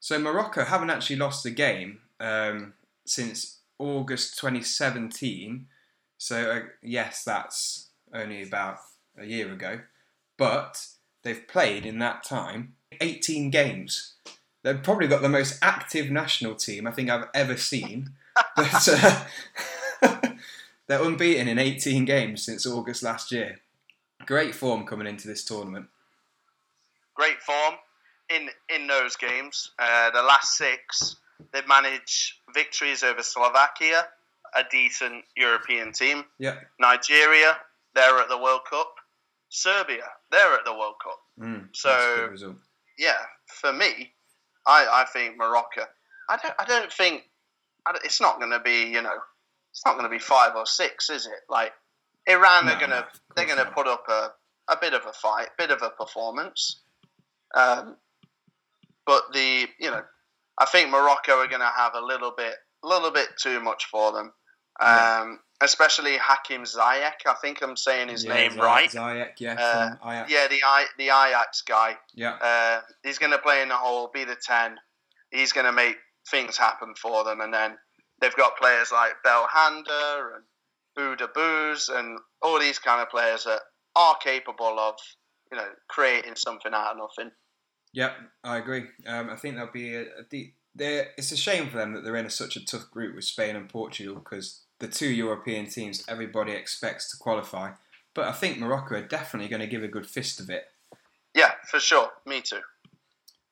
[0.00, 5.66] So Morocco haven't actually lost a game um, since August 2017.
[6.18, 8.78] So uh, yes, that's only about
[9.16, 9.80] a year ago,
[10.36, 10.86] but
[11.22, 14.14] they've played in that time 18 games.
[14.62, 18.10] They've probably got the most active national team I think I've ever seen.
[18.56, 19.24] But uh,
[20.86, 23.60] they're unbeaten in 18 games since August last year.
[24.26, 25.86] Great form coming into this tournament.
[27.14, 27.74] great form
[28.28, 29.70] in in those games.
[29.78, 31.16] Uh, the last six,
[31.52, 34.06] they've managed victories over Slovakia,
[34.56, 36.24] a decent European team.
[36.38, 36.56] Yeah.
[36.80, 37.56] Nigeria,
[37.94, 38.94] they're at the World Cup.
[39.50, 41.20] Serbia, they're at the World Cup.
[41.40, 42.56] Mm, So- that's a good result.
[42.98, 44.12] Yeah, for me,
[44.66, 45.84] I, I think Morocco.
[46.28, 46.54] I don't.
[46.58, 47.22] I don't think
[48.04, 48.84] it's not going to be.
[48.92, 49.16] You know,
[49.72, 51.32] it's not going to be five or six, is it?
[51.48, 51.72] Like
[52.26, 53.06] Iran No, are going to.
[53.36, 54.30] They're going to put up a,
[54.68, 56.80] a bit of a fight, bit of a performance.
[57.54, 57.96] Um,
[59.06, 60.02] but the you know,
[60.58, 63.86] I think Morocco are going to have a little bit, a little bit too much
[63.86, 64.32] for them.
[64.80, 65.20] Yeah.
[65.22, 67.26] Um, especially Hakim Ziyech.
[67.26, 68.88] I think I'm saying his Yeah, name right.
[68.88, 69.54] Ziyech, yeah,
[70.02, 70.24] Uh.
[70.28, 71.96] Yeah, the I, the Ajax guy.
[72.14, 72.34] yeah.
[72.40, 74.76] Uh, he's going to play in the hole, be the 10.
[75.32, 75.96] He's going to make
[76.30, 77.40] things happen for them.
[77.40, 77.76] And then
[78.20, 80.44] they've got players like Belhanda and
[80.96, 83.60] Buda Booz and all these kind of players that
[83.96, 84.94] are capable of,
[85.50, 87.32] you know, creating something out of nothing.
[87.92, 88.84] Yep, I agree.
[89.06, 90.54] Um, I think there'll be a, a
[91.16, 93.56] it's a shame for them that they're in a, such a tough group with Spain
[93.56, 97.72] and Portugal because the two European teams everybody expects to qualify.
[98.14, 100.64] but I think Morocco are definitely going to give a good fist of it.
[101.34, 102.10] Yeah, for sure.
[102.26, 102.60] Me too.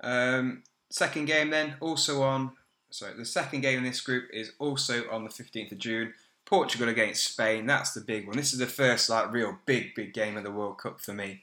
[0.02, 2.52] Um, second game then, also on.
[2.90, 6.14] So the second game in this group is also on the 15th of June.
[6.44, 7.66] Portugal against Spain.
[7.66, 8.37] That's the big one.
[8.37, 11.42] This is the first like real big big game of the World Cup for me.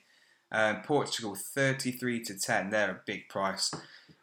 [0.51, 2.69] Um, Portugal 33 to 10.
[2.69, 3.71] They're a big price.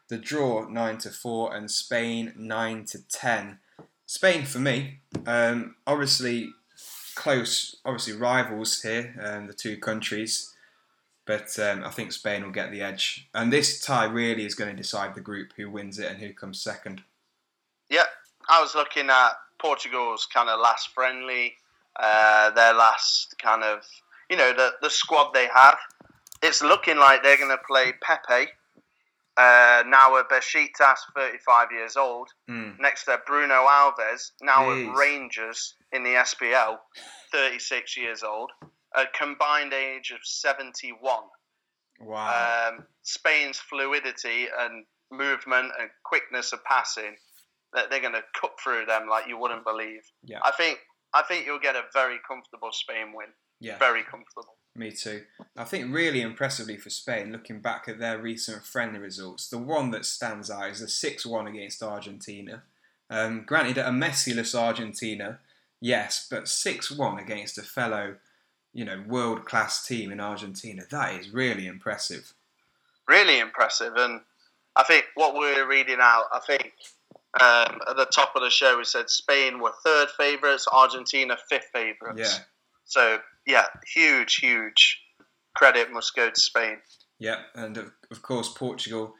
[0.07, 3.59] The draw 9 to 4 and Spain 9 to 10.
[4.05, 6.49] Spain for me, um, obviously
[7.15, 10.53] close, obviously rivals here, um, the two countries.
[11.25, 14.71] But um, I think Spain will get the edge, and this tie really is going
[14.71, 17.03] to decide the group who wins it and who comes second.
[17.91, 18.05] Yeah,
[18.49, 21.53] I was looking at Portugal's kind of last friendly,
[21.99, 23.83] uh, their last kind of,
[24.29, 25.77] you know, the the squad they have.
[26.41, 28.49] It's looking like they're going to play Pepe,
[29.37, 32.79] uh, now at Besiktas, 35 years old, Mm.
[32.79, 34.89] next to Bruno Alves, now Jeez.
[34.89, 36.79] at Rangers in the SPL,
[37.31, 38.51] 36 years old,
[38.95, 41.25] a combined age of 71.
[41.99, 42.69] Wow.
[42.73, 47.17] Um, Spain's fluidity and movement and quickness of passing,
[47.73, 50.01] that they're going to cut through them like you wouldn't believe.
[50.23, 50.79] yeah, I think
[51.13, 53.27] I think you'll get a very comfortable Spain win.
[53.59, 53.77] yeah.
[53.77, 54.55] Very comfortable.
[54.75, 55.23] Me too.
[55.57, 59.91] I think really impressively for Spain, looking back at their recent friendly results, the one
[59.91, 62.63] that stands out is the 6 1 against Argentina.
[63.09, 65.39] Um, granted, a Messi-less Argentina,
[65.81, 68.15] yes, but 6 1 against a fellow,
[68.73, 72.33] you know, world class team in Argentina, that is really impressive.
[73.09, 73.93] Really impressive.
[73.97, 74.21] And
[74.77, 76.71] I think what we're reading out, I think
[77.39, 81.69] um, at the top of the show, we said Spain were third favourites, Argentina fifth
[81.73, 82.19] favourites.
[82.19, 82.43] Yeah,
[82.85, 85.01] So, yeah, huge, huge
[85.55, 86.77] credit must go to Spain.
[87.19, 89.15] yeah, and of, of course, Portugal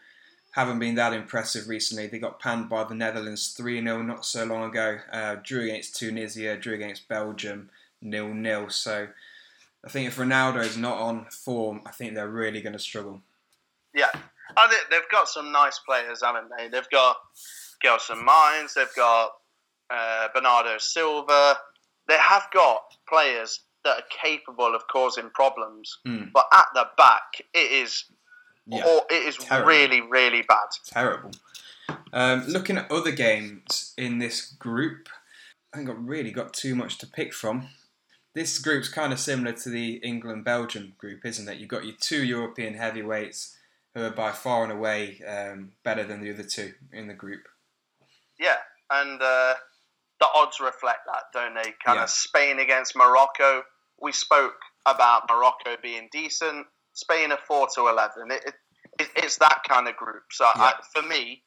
[0.52, 2.08] haven't been that impressive recently.
[2.08, 5.96] They got panned by the Netherlands 3 0 not so long ago, uh, drew against
[5.96, 7.70] Tunisia, drew against Belgium
[8.04, 8.68] 0 0.
[8.68, 9.08] So
[9.86, 13.22] I think if Ronaldo is not on form, I think they're really going to struggle.
[13.94, 14.10] Yeah,
[14.58, 16.68] I think they've got some nice players, haven't they?
[16.68, 17.16] They've got
[17.84, 19.32] Gelson Martins, they've got
[19.90, 21.58] uh, Bernardo Silva.
[22.08, 26.32] They have got players that are capable of causing problems, Mm.
[26.32, 28.06] but at the back, it is
[28.68, 29.68] Yeah, or it is terrible.
[29.68, 30.68] really, really bad.
[30.86, 31.32] terrible.
[32.14, 35.10] Um, looking at other games in this group,
[35.74, 37.70] I think I've really got too much to pick from.
[38.34, 41.58] This group's kind of similar to the England Belgium group, isn't it?
[41.58, 43.58] You've got your two European heavyweights
[43.94, 47.48] who are by far and away um, better than the other two in the group.
[48.42, 48.58] Yeah,
[48.90, 49.54] and uh,
[50.20, 51.74] the odds reflect that, don't they?
[51.86, 52.04] Kind Yeah.
[52.04, 53.64] of Spain against Morocco.
[54.02, 56.66] We spoke about Morocco being decent.
[56.94, 58.32] Spain are four to eleven.
[58.32, 58.54] It,
[59.00, 60.24] it, it's that kind of group.
[60.32, 61.44] So I, for me,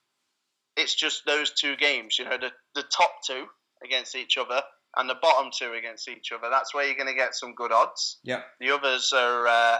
[0.76, 2.16] it's just those two games.
[2.18, 3.44] You know, the the top two
[3.84, 4.62] against each other
[4.96, 6.48] and the bottom two against each other.
[6.50, 8.18] That's where you're going to get some good odds.
[8.22, 8.42] Yeah.
[8.60, 9.78] The others are uh,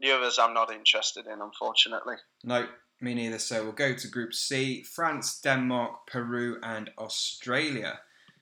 [0.00, 2.16] the others I'm not interested in, unfortunately.
[2.42, 2.66] No,
[3.00, 3.38] me neither.
[3.38, 8.00] So we'll go to Group C France, Denmark, Peru, and Australia.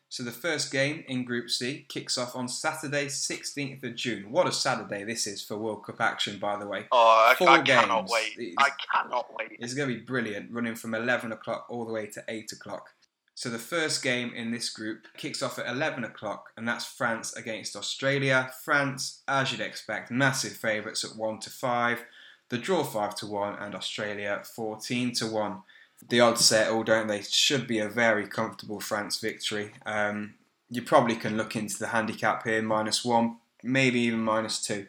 [0.08, 4.30] So the first game in Group C kicks off on Saturday, 16th of June.
[4.30, 6.84] What a Saturday this is for World Cup action, by the way.
[6.92, 8.10] Oh, I, Four I cannot games.
[8.12, 8.48] wait.
[8.48, 9.56] It's- I cannot wait.
[9.58, 12.90] It's going to be brilliant, running from 11 o'clock all the way to 8 o'clock.
[13.34, 17.32] So the first game in this group kicks off at 11 o'clock, and that's France
[17.34, 18.52] against Australia.
[18.62, 22.04] France, as you'd expect, massive favourites at 1 to 5.
[22.52, 25.62] The draw 5 to 1, and Australia 14 to 1.
[26.10, 27.22] The odds settle, don't they?
[27.22, 29.72] Should be a very comfortable France victory.
[29.86, 30.34] Um,
[30.68, 34.86] you probably can look into the handicap here, minus 1, maybe even minus 2.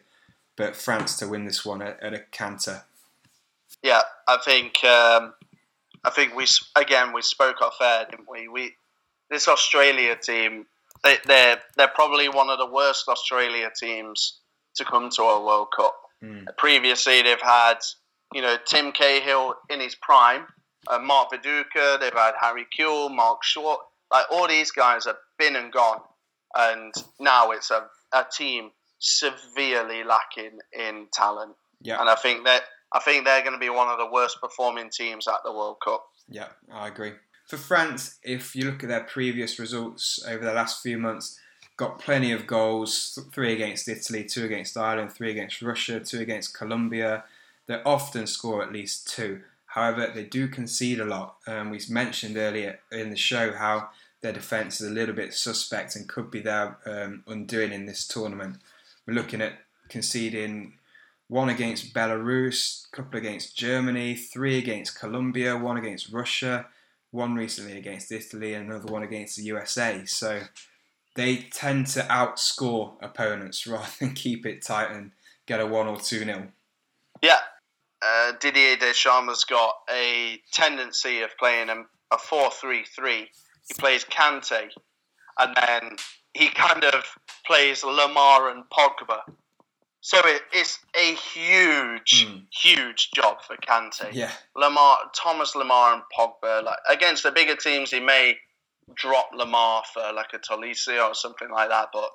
[0.56, 2.82] But France to win this one at, at a canter.
[3.82, 5.32] Yeah, I think um,
[6.04, 6.44] I think we
[6.76, 8.46] again we spoke off air, didn't we?
[8.46, 8.74] We
[9.30, 10.66] this Australia team,
[11.02, 14.40] they, they're they're probably one of the worst Australia teams
[14.74, 16.03] to come to a World Cup.
[16.24, 16.56] Mm.
[16.56, 17.78] Previously, they've had
[18.32, 20.46] you know Tim Cahill in his prime,
[20.88, 23.80] uh, Mark Viduka, they've had Harry Kewell, Mark Short,
[24.12, 26.00] like all these guys have been and gone,
[26.54, 31.54] and now it's a, a team severely lacking in talent.
[31.82, 32.00] Yeah.
[32.00, 34.90] And I think that I think they're going to be one of the worst performing
[34.90, 36.04] teams at the World Cup.
[36.28, 37.12] Yeah, I agree.
[37.48, 41.38] For France, if you look at their previous results over the last few months,
[41.76, 46.56] got plenty of goals three against Italy, two against Ireland, three against Russia, two against
[46.56, 47.24] Colombia.
[47.66, 49.40] They often score at least two.
[49.66, 51.36] However, they do concede a lot.
[51.46, 53.88] Um, we mentioned earlier in the show how
[54.20, 58.06] their defence is a little bit suspect and could be their um, undoing in this
[58.06, 58.58] tournament.
[59.06, 59.58] We're looking at
[59.88, 60.74] conceding
[61.28, 66.66] one against Belarus, a couple against Germany, three against Colombia, one against Russia,
[67.10, 70.04] one recently against Italy, and another one against the USA.
[70.06, 70.42] So
[71.14, 75.12] they tend to outscore opponents rather than keep it tight and
[75.46, 76.44] get a one or two nil.
[77.22, 77.38] Yeah,
[78.04, 82.84] uh, Didier Deschamps has got a tendency of playing a, a 4-3-3.
[83.66, 84.68] He plays Kante,
[85.38, 85.96] and then
[86.34, 87.04] he kind of
[87.46, 89.20] plays Lemar and Pogba.
[90.00, 92.42] So it, it's a huge, mm.
[92.52, 94.12] huge job for Kante.
[94.12, 94.32] Yeah.
[94.54, 96.62] Lemar, Thomas Lemar and Pogba.
[96.62, 98.36] Like against the bigger teams, he may
[98.94, 101.88] drop Lemar for like a Tolisso or something like that.
[101.92, 102.10] But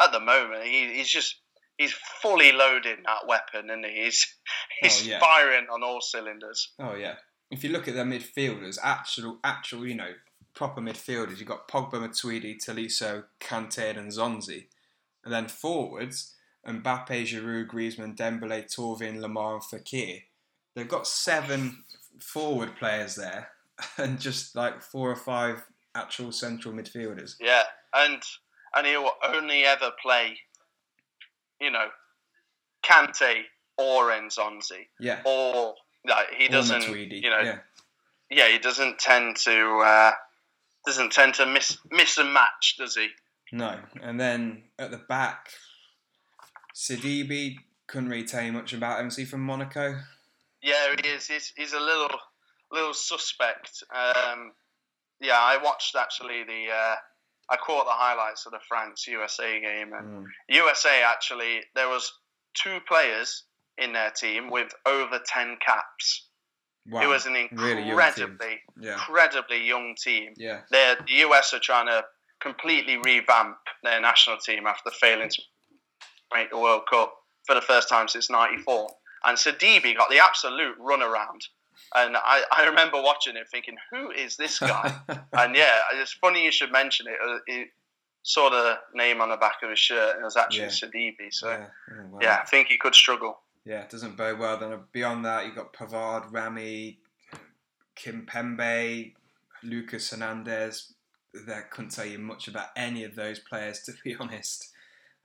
[0.00, 1.36] at the moment, he, he's just
[1.76, 4.04] he's fully loading that weapon, and he?
[4.04, 4.26] he's
[4.80, 5.20] he's oh, yeah.
[5.20, 6.72] firing on all cylinders.
[6.78, 7.14] Oh yeah.
[7.50, 10.12] If you look at their midfielders, actual actual you know
[10.54, 14.66] proper midfielders, you've got Pogba, Matuidi, Tolisso, Kante, and Nzonzi,
[15.24, 16.34] and then forwards,
[16.66, 20.22] Mbappe, Giroud, Griezmann, Dembele, Thauvin, Lemar, and Fekir.
[20.74, 21.84] They've got seven
[22.20, 23.50] forward players there,
[23.98, 27.36] and just like four or five actual central midfielders.
[27.40, 27.62] Yeah,
[27.94, 28.22] and
[28.74, 30.38] and he'll only ever play
[31.60, 31.88] you know,
[32.84, 33.42] Kante
[33.78, 34.86] or Nzonzi.
[35.00, 35.20] Yeah.
[35.24, 35.74] Or
[36.06, 37.58] like he doesn't, you know, yeah.
[38.30, 38.48] yeah.
[38.48, 40.12] he doesn't tend to uh,
[40.86, 43.08] doesn't tend to miss miss a match, does he?
[43.52, 43.78] No.
[44.02, 45.48] And then at the back,
[46.74, 49.08] Sidibe couldn't really tell you much about him.
[49.08, 49.96] Is he from Monaco?
[50.62, 51.26] Yeah, he is.
[51.26, 52.18] He's, he's a little
[52.72, 53.84] little suspect.
[53.94, 54.52] Um,
[55.24, 56.94] yeah, I watched actually the uh,
[57.50, 60.26] I caught the highlights of the France USA game, and mm.
[60.48, 62.12] USA actually there was
[62.54, 63.44] two players
[63.78, 66.28] in their team with over ten caps.
[66.90, 67.02] Wow.
[67.02, 68.38] It was an incredibly, really young
[68.78, 68.92] yeah.
[68.92, 70.34] incredibly young team.
[70.36, 72.04] Yeah, They're, the US are trying to
[72.40, 75.42] completely revamp their national team after failing to
[76.34, 77.14] make the World Cup
[77.46, 78.88] for the first time since '94.
[79.26, 81.40] And Sidibe got the absolute runaround
[81.94, 84.94] and I, I remember watching it thinking, who is this guy?
[85.32, 87.16] and yeah, it's funny you should mention it.
[87.24, 87.68] Uh, it
[88.22, 90.68] saw the name on the back of his shirt, and it was actually yeah.
[90.68, 91.32] Sidibe.
[91.32, 91.66] So yeah.
[91.90, 92.18] Oh, wow.
[92.22, 93.38] yeah, I think he could struggle.
[93.64, 94.58] Yeah, it doesn't bode well.
[94.58, 96.98] Then beyond that, you've got Pavard, Rami,
[97.96, 99.12] Kimpembe,
[99.62, 100.92] Lucas Hernandez.
[101.46, 104.70] That couldn't tell you much about any of those players, to be honest.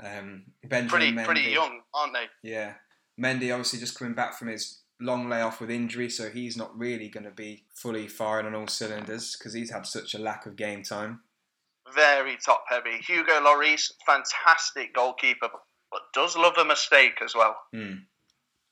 [0.01, 2.49] Um, Benjamin pretty Mendy, pretty young, aren't they?
[2.49, 2.73] Yeah,
[3.19, 7.09] Mendy obviously just coming back from his long layoff with injury, so he's not really
[7.09, 10.55] going to be fully firing on all cylinders because he's had such a lack of
[10.55, 11.21] game time.
[11.93, 12.97] Very top heavy.
[13.07, 15.49] Hugo Lloris, fantastic goalkeeper,
[15.91, 17.55] but does love a mistake as well.
[17.73, 18.03] Mm.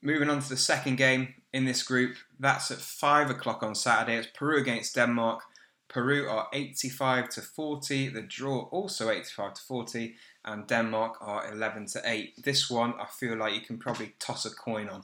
[0.03, 4.17] Moving on to the second game in this group, that's at five o'clock on Saturday.
[4.17, 5.41] It's Peru against Denmark.
[5.89, 8.09] Peru are 85 to 40.
[8.09, 12.43] The draw also 85 to 40, and Denmark are 11 to 8.
[12.43, 15.03] This one, I feel like you can probably toss a coin on.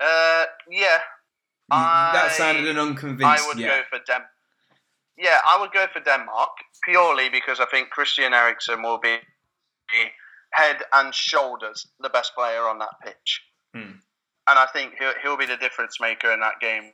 [0.00, 0.98] Uh, yeah.
[1.70, 3.24] that sounded an unconvinced.
[3.24, 3.68] I would yeah.
[3.68, 4.22] go for Dem.
[5.16, 6.50] Yeah, I would go for Denmark
[6.84, 9.16] purely because I think Christian Eriksen will be
[10.52, 13.42] head and shoulders the best player on that pitch,
[13.74, 13.98] hmm.
[14.48, 16.92] and I think he'll, he'll be the difference maker in that game.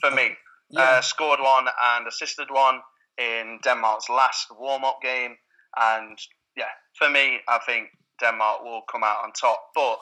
[0.00, 0.30] For me,
[0.70, 0.80] yeah.
[0.80, 2.80] uh, scored one and assisted one
[3.18, 5.36] in Denmark's last warm-up game,
[5.76, 6.18] and
[6.56, 6.64] yeah,
[6.98, 7.88] for me, I think
[8.20, 9.98] Denmark will come out on top, but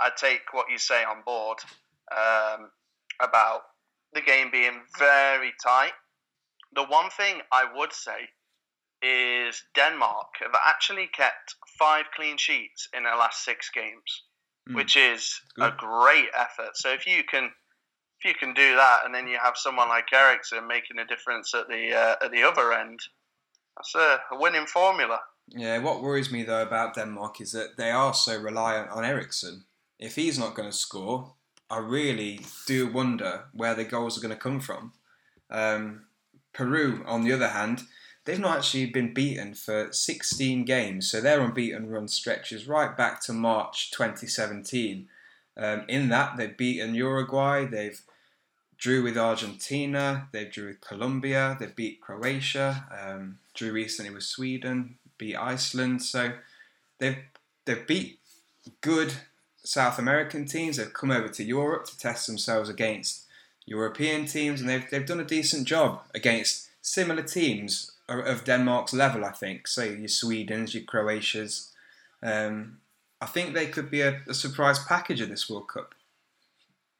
[0.00, 1.58] I take what you say on board
[2.12, 2.70] um,
[3.20, 3.62] about
[4.12, 5.92] the game being very tight.
[6.74, 8.28] The one thing I would say
[9.02, 14.22] is Denmark have actually kept five clean sheets in their last six games,
[14.68, 14.74] mm.
[14.74, 15.64] which is Good.
[15.64, 16.70] a great effort.
[16.74, 17.50] So if you can
[18.20, 21.52] if you can do that, and then you have someone like Eriksen making a difference
[21.54, 23.00] at the uh, at the other end,
[23.76, 25.20] that's a, a winning formula.
[25.48, 29.64] Yeah, what worries me though about Denmark is that they are so reliant on Eriksen
[29.98, 31.34] if he's not going to score,
[31.70, 34.92] I really do wonder where the goals are going to come from.
[35.50, 36.04] Um,
[36.52, 37.82] Peru, on the other hand,
[38.24, 43.20] they've not actually been beaten for 16 games, so their unbeaten run stretches right back
[43.22, 45.08] to March 2017.
[45.56, 48.00] Um, in that, they've beaten Uruguay, they've
[48.76, 54.96] drew with Argentina, they've drew with Colombia, they've beat Croatia, um, drew recently with Sweden,
[55.16, 56.02] beat Iceland.
[56.02, 56.32] So
[56.98, 57.18] they've
[57.64, 58.18] they've beat
[58.80, 59.14] good
[59.64, 60.76] South American teams.
[60.76, 63.24] They've come over to Europe to test themselves against
[63.66, 69.24] European teams, and they've they've done a decent job against similar teams of Denmark's level.
[69.24, 71.72] I think, so your Sweden's, your Croatia's.
[72.22, 72.78] Um,
[73.20, 75.94] I think they could be a, a, surprise package of this World Cup.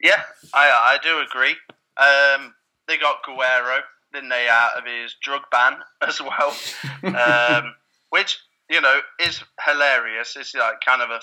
[0.00, 1.56] Yeah, I I do agree.
[1.96, 2.54] Um,
[2.88, 3.80] they got Guerrero,
[4.12, 6.56] didn't they, out of his drug ban as well,
[7.14, 7.74] um,
[8.10, 8.38] which
[8.70, 10.36] you know is hilarious.
[10.36, 11.20] It's like kind of a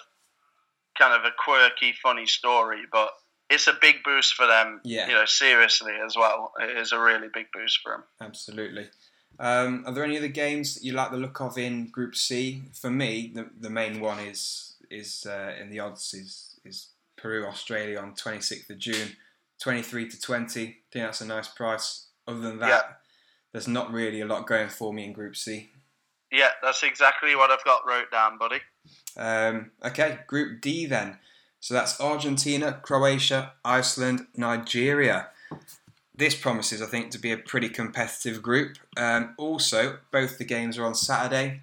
[0.97, 3.11] kind of a quirky, funny story, but
[3.49, 4.79] it's a big boost for them.
[4.83, 5.07] Yeah.
[5.07, 6.53] You know, seriously as well.
[6.59, 8.03] It is a really big boost for them.
[8.21, 8.87] Absolutely.
[9.39, 12.63] Um, are there any other games that you like the look of in Group C?
[12.73, 17.45] For me, the, the main one is is uh, in the odds is is Peru
[17.45, 19.15] Australia on 26th of June,
[19.61, 20.61] 23 to 20.
[20.61, 22.07] I think that's a nice price.
[22.27, 22.81] Other than that, Yeah.
[23.51, 25.71] there's not really a lot going for me in Group C.
[26.31, 28.59] Yeah, that's exactly what I've got wrote down, buddy.
[29.17, 31.17] Um, okay, Group D then.
[31.59, 35.27] So that's Argentina, Croatia, Iceland, Nigeria.
[36.15, 38.77] This promises, I think, to be a pretty competitive group.
[38.97, 41.61] Um, also, both the games are on Saturday.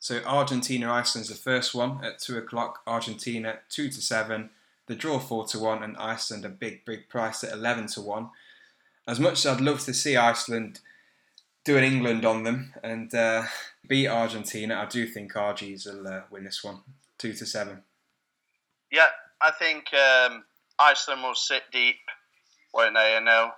[0.00, 2.80] So Argentina, Iceland's the first one at two o'clock.
[2.86, 4.50] Argentina two to seven.
[4.86, 8.30] The draw four to one, and Iceland a big, big price at eleven to one.
[9.06, 10.80] As much as I'd love to see Iceland
[11.68, 13.42] do an England on them and uh,
[13.86, 16.78] beat Argentina, I do think Argies will uh, win this one,
[17.18, 17.82] two to seven.
[18.90, 19.08] Yeah,
[19.42, 20.44] I think um,
[20.78, 21.96] Iceland will sit deep,
[22.72, 23.16] won't they?
[23.18, 23.52] And they'll,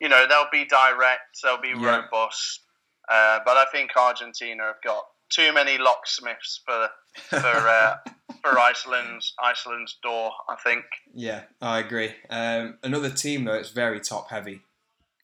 [0.00, 1.96] you know, they'll be direct, they'll be Yeah.
[2.00, 2.60] robust.
[3.06, 6.88] Uh, but I think Argentina have got too many locksmiths for
[7.28, 7.36] for
[7.68, 7.96] uh,
[8.42, 10.30] for Iceland's Iceland's door.
[10.48, 10.84] I think.
[11.12, 12.14] Yeah, I agree.
[12.30, 14.62] Um, another team though, it's very top heavy.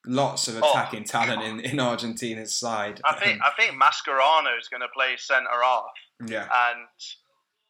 [0.06, 3.00] Lots of Oh, attacking talent in, in Argentina's side.
[3.04, 5.84] I think I think Mascherano is going to play centre half,
[6.26, 6.86] yeah, and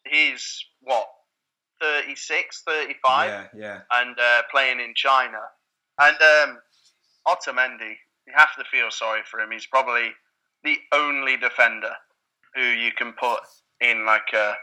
[0.07, 1.09] he's what
[1.81, 5.39] 36, 35, yeah, yeah, and uh, playing in China.
[5.99, 6.59] And um,
[7.27, 9.51] Otamendi, you have to feel sorry for him.
[9.51, 10.11] He's probably
[10.65, 11.93] the only defender
[12.55, 13.41] who you can put
[13.81, 14.55] in like a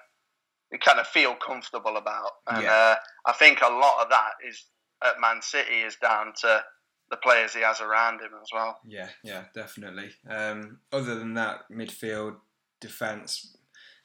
[0.72, 2.32] you kind of feel comfortable about.
[2.48, 2.72] And Yeah.
[2.74, 2.96] uh,
[3.28, 4.66] I think a lot of that is
[5.04, 6.64] at Man City is down to
[7.14, 8.80] the players he has around him as well.
[8.88, 10.10] yeah, yeah, definitely.
[10.28, 12.38] Um, other than that, midfield,
[12.82, 13.56] defence,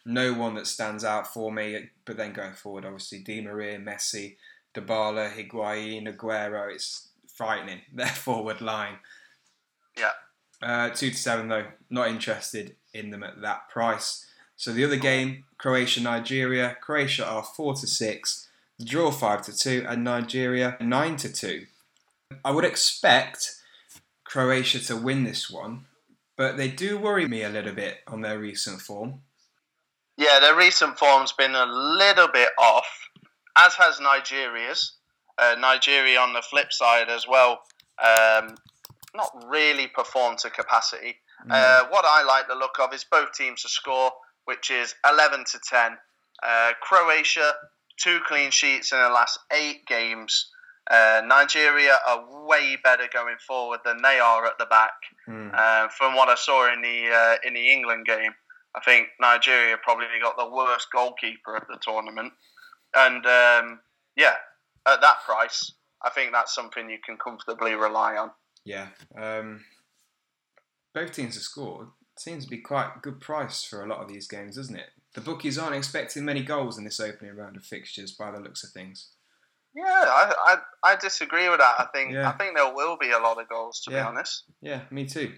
[0.04, 1.88] no one that stands out for me.
[2.04, 4.36] But then going forward, obviously, Di Maria, Messi,
[4.74, 7.80] Dybala, Higuain, Aguero, it's frightening.
[7.94, 8.98] Their forward line.
[9.96, 10.10] Yeah.
[10.60, 14.26] Uh, two to seven though, not interested in them at that price.
[14.56, 16.76] So the other game, Croatia Nigeria.
[16.82, 18.48] Croatia are four to six,
[18.78, 21.66] the draw five to two, and Nigeria nine to two.
[22.44, 23.54] I would expect
[24.24, 25.86] Croatia to win this one,
[26.36, 29.22] but they do worry me a little bit on their recent form.
[30.16, 32.88] Yeah, their recent form's been a little bit off,
[33.56, 34.94] as has Nigeria's.
[35.38, 37.60] Uh, Nigeria on the flip side as well,
[38.02, 38.56] um,
[39.14, 41.16] not really performed to capacity.
[41.48, 44.10] Uh, what I like the look of is both teams to score,
[44.46, 45.96] which is 11 to 10.
[46.42, 47.52] Uh, Croatia,
[47.96, 50.50] two clean sheets in the last eight games.
[50.90, 54.92] Uh, Nigeria are way better going forward than they are at the back.
[55.28, 55.52] Mm.
[55.54, 58.32] Uh, from what I saw in the uh, in the England game,
[58.74, 62.32] I think Nigeria probably got the worst goalkeeper at the tournament.
[62.94, 63.80] And um,
[64.16, 64.34] yeah,
[64.86, 65.72] at that price,
[66.02, 68.30] I think that's something you can comfortably rely on.
[68.64, 68.88] Yeah.
[69.16, 69.64] Um,
[70.94, 71.88] both teams have scored.
[72.18, 74.90] Seems to be quite a good price for a lot of these games, doesn't it?
[75.14, 78.64] The bookies aren't expecting many goals in this opening round of fixtures by the looks
[78.64, 79.10] of things.
[79.74, 80.34] Yeah, I,
[80.84, 81.74] I, I disagree with that.
[81.78, 82.28] I think Yeah.
[82.28, 84.02] I think there will be a lot of goals to Yeah.
[84.04, 84.44] be honest.
[84.60, 85.34] Yeah, me too.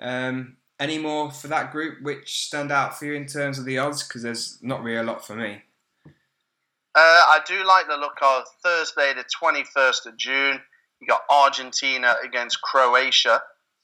[0.00, 3.78] Um, any more for that group which stand out for you in terms of the
[3.78, 4.06] odds?
[4.06, 5.62] Because there's not really a lot for me.
[6.06, 10.60] Uh, I do like the look of Thursday, the 21st of June.
[11.00, 13.42] You got Argentina against Croatia.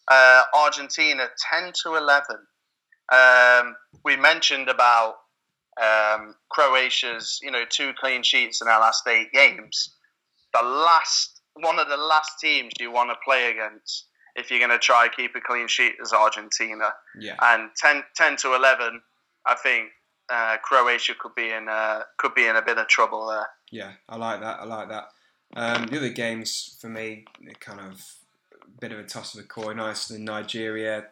[0.09, 2.37] Uh, Argentina 10 to 11.
[3.12, 5.16] Um, we mentioned about
[5.81, 9.95] um, Croatia's, you know, two clean sheets in our last eight games.
[10.55, 14.70] The last, one of the last teams you want to play against if you're going
[14.70, 17.37] to try keep a clean sheet is Argentina Yeah.
[17.43, 19.03] and 10, 10 to 11
[19.45, 19.89] i think
[20.33, 23.93] uh, croatia could be in uh, could be in a bit of trouble there Yeah,
[24.09, 24.61] I like that.
[24.61, 25.09] I like that.
[25.55, 27.27] Um, the other games for me,
[27.61, 28.03] kind of
[28.55, 29.79] a bit of a toss of a coin.
[29.79, 31.09] Iceland, Nigeria,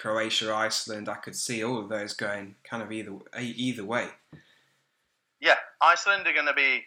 [0.00, 1.08] Croatia, Iceland.
[1.08, 4.08] I could see all of those going kind of either either way.
[5.40, 6.82] yeah iceland are going to be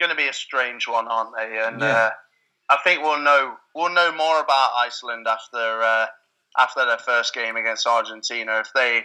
[0.00, 1.86] going to be a strange one aren't they and Yeah.
[1.86, 2.10] uh,
[2.70, 6.06] i think we'll know we'll know more about iceland after uh,
[6.58, 9.04] after their first game against argentina if they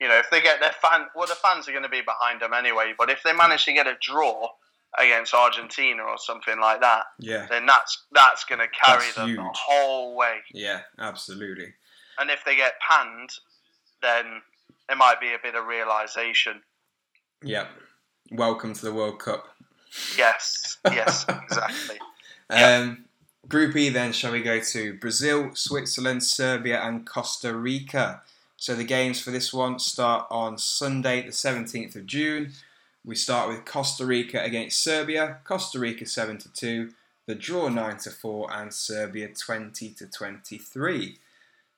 [0.00, 2.40] you know if they get their fan well the fans are going to be behind
[2.40, 4.48] them anyway but if they manage to get a draw
[4.98, 9.36] against argentina or something like that Yeah, then that's that's going to carry That's them
[9.36, 11.74] the whole way yeah, absolutely.
[12.18, 13.30] And if they get panned,
[14.02, 14.42] then
[14.88, 16.62] there might be a bit of realization.
[17.42, 17.66] Yeah.
[18.30, 19.46] Welcome to the World Cup.
[20.16, 21.98] Yes, yes, exactly.
[22.50, 23.04] Um,
[23.48, 28.22] Group E then, shall we go to Brazil, Switzerland, Serbia, and Costa Rica?
[28.56, 32.52] So the games for this one start on Sunday, the 17th of June.
[33.04, 35.38] We start with Costa Rica against Serbia.
[35.44, 36.90] Costa Rica 7 to 2,
[37.26, 41.18] the draw 9 to 4, and Serbia 20 to 23.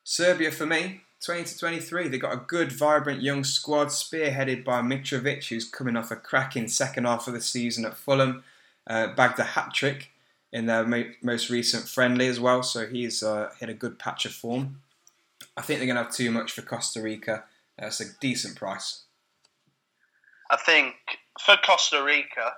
[0.09, 2.07] Serbia for me, 20 to 23.
[2.07, 6.67] They've got a good, vibrant young squad spearheaded by Mitrovic, who's coming off a cracking
[6.67, 8.43] second half of the season at Fulham.
[8.87, 10.09] Uh, bagged a hat trick
[10.51, 14.25] in their mo- most recent friendly as well, so he's uh, hit a good patch
[14.25, 14.81] of form.
[15.55, 17.43] I think they're going to have too much for Costa Rica.
[17.77, 19.03] That's a decent price.
[20.49, 20.95] I think
[21.39, 22.53] for Costa Rica,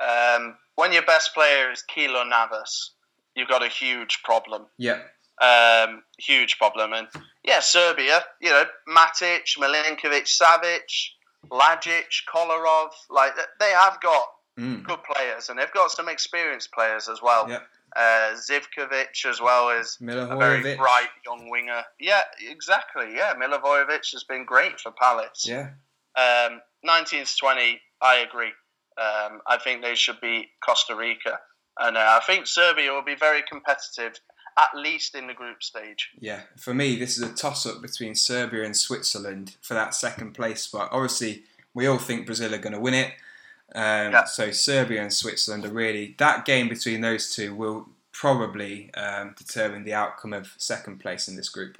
[0.00, 2.92] um, when your best player is Keylor Navas,
[3.34, 4.64] you've got a huge problem.
[4.78, 5.00] Yeah.
[5.40, 6.92] Um, huge problem.
[6.92, 7.08] And
[7.44, 10.88] yeah, Serbia, you know, Matic, Milinkovic, Savic,
[11.50, 14.28] Ljajic, Kolarov, like they have got
[14.58, 14.84] Mm.
[14.84, 17.46] good players and they've got some experienced players as well.
[17.46, 17.68] Yep.
[17.94, 21.82] Uh, Zivkovic as well as a very bright young winger.
[22.00, 23.14] Yeah, exactly.
[23.14, 25.46] Yeah, Milivojevic has been great for Palace.
[25.46, 25.72] Yeah.
[26.16, 28.52] Um, 19 to 20, I agree.
[28.98, 31.38] Um, I think they should be Costa Rica.
[31.78, 34.18] And uh, I think Serbia will be very competitive,
[34.58, 36.10] at least in the group stage.
[36.18, 40.32] Yeah, for me, this is a toss up between Serbia and Switzerland for that second
[40.32, 40.88] place spot.
[40.92, 41.42] Obviously,
[41.74, 43.12] we all think Brazil are going to win it.
[43.74, 44.24] Um, Yeah.
[44.24, 49.84] So, Serbia and Switzerland are really, that game between those two will probably um, determine
[49.84, 51.76] the outcome of second place in this group.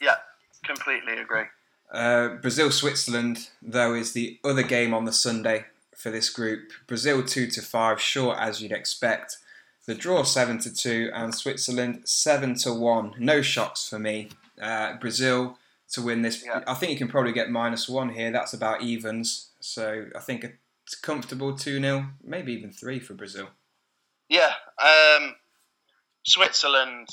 [0.00, 0.16] Yeah,
[0.64, 1.44] completely agree.
[1.92, 6.70] Uh, Brazil Switzerland, though, is the other game on the Sunday for this group.
[6.86, 9.36] Brazil 2 to 5, short as you'd expect.
[9.86, 13.14] The draw 7 to 2, and Switzerland 7 to 1.
[13.18, 14.30] No shocks for me.
[14.60, 15.58] Uh, Brazil
[15.92, 16.44] to win this.
[16.44, 16.62] Yeah.
[16.66, 18.30] I think you can probably get minus 1 here.
[18.30, 19.50] That's about evens.
[19.60, 23.48] So I think it's comfortable 2 0, maybe even 3 for Brazil.
[24.28, 25.34] Yeah, um,
[26.24, 27.08] Switzerland,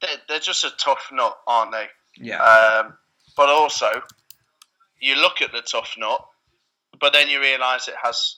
[0.00, 1.86] they're, they're just a tough nut, aren't they?
[2.16, 2.42] Yeah.
[2.42, 2.94] Um,
[3.36, 3.88] but also,
[5.00, 6.24] you look at the tough nut,
[7.00, 8.36] but then you realise it has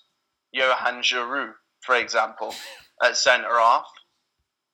[0.52, 2.54] Johan Djourou, for example,
[3.02, 3.86] at centre half.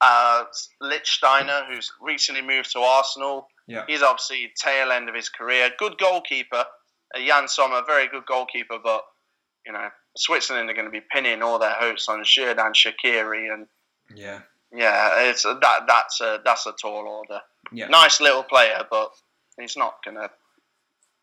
[0.01, 0.45] Uh,
[0.83, 3.85] Lichtsteiner, who's recently moved to Arsenal, yeah.
[3.89, 5.71] he's obviously tail end of his career.
[5.77, 6.65] Good goalkeeper,
[7.17, 9.03] uh, Yann Sommer, very good goalkeeper, but
[9.67, 13.67] you know Switzerland are going to be pinning all their hopes on Xherdan Shaqiri, and
[14.15, 14.41] Yeah.
[14.73, 17.41] yeah, it's that that's a that's a tall order.
[17.73, 17.89] Yeah.
[17.89, 19.11] Nice little player, but
[19.59, 20.31] he's not gonna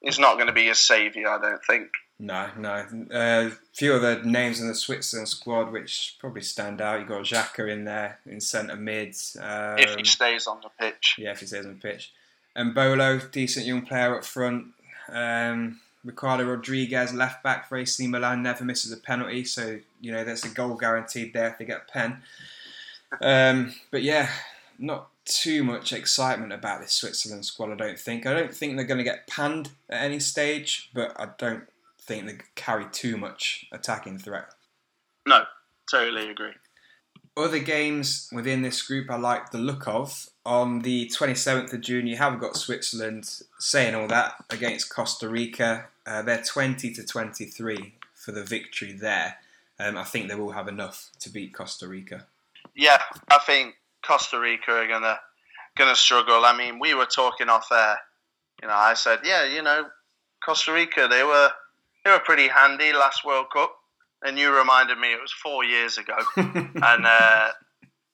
[0.01, 1.30] he's not gonna be a saviour.
[1.30, 1.88] I don't think.
[2.18, 2.86] No, no.
[3.11, 6.99] A few of the names in the Switzerland squad which probably stand out.
[6.99, 9.16] You've got Xhaka in there in centre mid.
[9.39, 12.13] Um, if he stays on the pitch, yeah, if he stays on the pitch.
[12.55, 14.68] And Bolo, decent young player up front.
[15.09, 19.43] Um, Ricardo Rodriguez, left back for AC Milan, never misses a penalty.
[19.43, 22.22] So, you know, there's a goal guaranteed there if they get a pen.
[23.22, 24.30] Um, but yeah,
[24.80, 28.26] not too much excitement about this Switzerland squad, I don't think.
[28.26, 31.63] I don't think they're going to get panned at any stage, but I don't
[32.06, 34.47] think they carry too much attacking threat.
[35.28, 35.43] no,
[35.89, 36.53] totally agree.
[37.38, 40.30] Other games within this group I like the look of.
[40.45, 45.88] On the 27th of June, you have got Switzerland saying all that against Costa Rica.
[46.06, 49.38] Uh, they're 20 to 23 for the victory there.
[49.80, 52.26] Um, I think they will have enough to beat Costa Rica.
[52.74, 53.76] Yeah, I think
[54.06, 55.20] Costa Rica are gonna
[55.78, 56.45] gonna struggle.
[56.45, 57.99] I mean, we were talking off air.
[58.62, 59.88] You know, I said, yeah, you know,
[60.45, 61.51] Costa Rica they were
[62.06, 63.76] they were pretty handy last World Cup,
[64.24, 67.49] and you reminded me it was four years ago, and uh,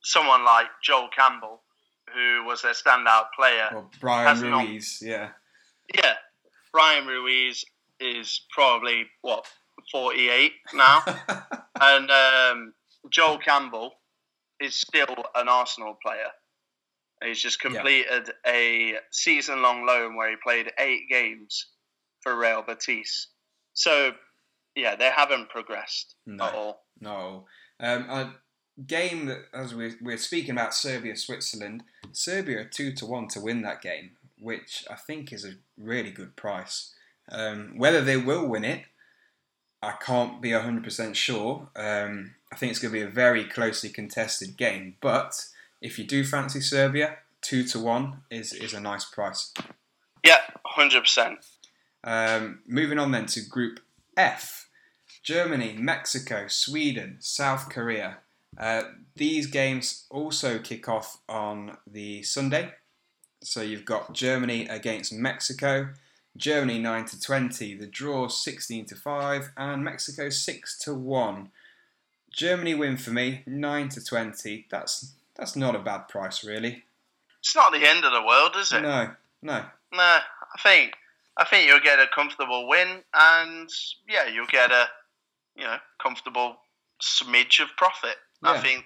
[0.01, 1.61] someone like Joel Campbell,
[2.13, 5.29] who was their standout player, or Bryan Has not- Ruiz, yeah.
[5.93, 6.13] yeah,
[6.71, 7.65] Bryan Ruiz
[7.99, 9.45] is probably what
[9.91, 11.03] forty eight now.
[11.81, 12.73] and um,
[13.09, 13.91] Joel Campbell
[14.61, 16.29] is still an Arsenal player.
[17.23, 21.67] He's just completed a season-long loan where he played eight games
[22.21, 23.27] for Real Betis.
[23.73, 24.11] So,
[24.75, 26.43] yeah, they haven't progressed No.
[26.45, 26.83] at all.
[26.99, 27.45] No.
[27.79, 28.33] Um, a
[28.85, 33.39] game that, as we're, we're speaking about Serbia Switzerland, Serbia are 2 to 1 to
[33.41, 36.93] win that game, which I think is a really good price.
[37.31, 38.83] Um, whether they will win it,
[39.81, 41.69] I can't be 100% sure.
[41.75, 45.45] Um, I think it's going to be a very closely contested game, but
[45.81, 49.51] if you do fancy Serbia, 2 to 1 is, is a nice price.
[50.23, 51.39] Yeah, hundred percent.
[52.03, 53.79] Um, moving on then to Group
[54.17, 54.61] F
[55.23, 58.17] Germany, Mexico, Sweden, South Korea.
[58.57, 58.83] Uh,
[59.15, 62.73] these games also kick off on the Sunday.
[63.43, 65.89] So you've got Germany against Mexico.
[66.37, 71.49] Germany 9 to 20, the draw 16 to 5, and Mexico 6 to 1.
[72.31, 74.67] Germany win for me 9 to 20.
[74.71, 76.83] That's that's not a bad price really.
[77.39, 78.81] It's not the end of the world, is it?
[78.81, 79.65] No, no.
[79.91, 80.19] Nah,
[80.53, 80.93] I think
[81.37, 83.69] I think you'll get a comfortable win, and
[84.07, 84.85] yeah, you'll get a
[85.55, 86.57] you know comfortable
[87.01, 88.15] smidge of profit.
[88.43, 88.85] I think,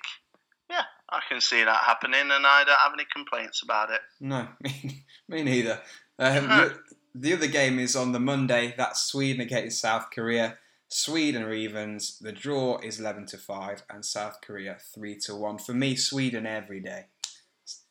[0.69, 4.01] yeah, I can see that happening, and I don't have any complaints about it.
[4.19, 4.47] No,
[5.29, 5.81] Me neither.
[6.19, 6.79] Um, the,
[7.13, 8.73] the other game is on the Monday.
[8.77, 10.57] That's Sweden against South Korea.
[10.87, 12.19] Sweden are evens.
[12.19, 15.57] The draw is eleven to five, and South Korea three to one.
[15.57, 17.05] For me, Sweden every day.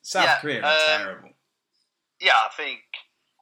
[0.03, 1.31] South Yeah, Korea are um, terrible.
[2.21, 2.81] Yeah, I think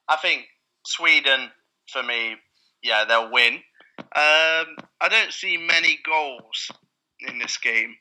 [0.09, 0.47] I think
[0.85, 1.51] Sweden
[1.91, 2.37] for me,
[2.83, 3.55] yeah, they'll win.
[3.99, 6.71] Um, I don't see many goals
[7.21, 7.95] in this game.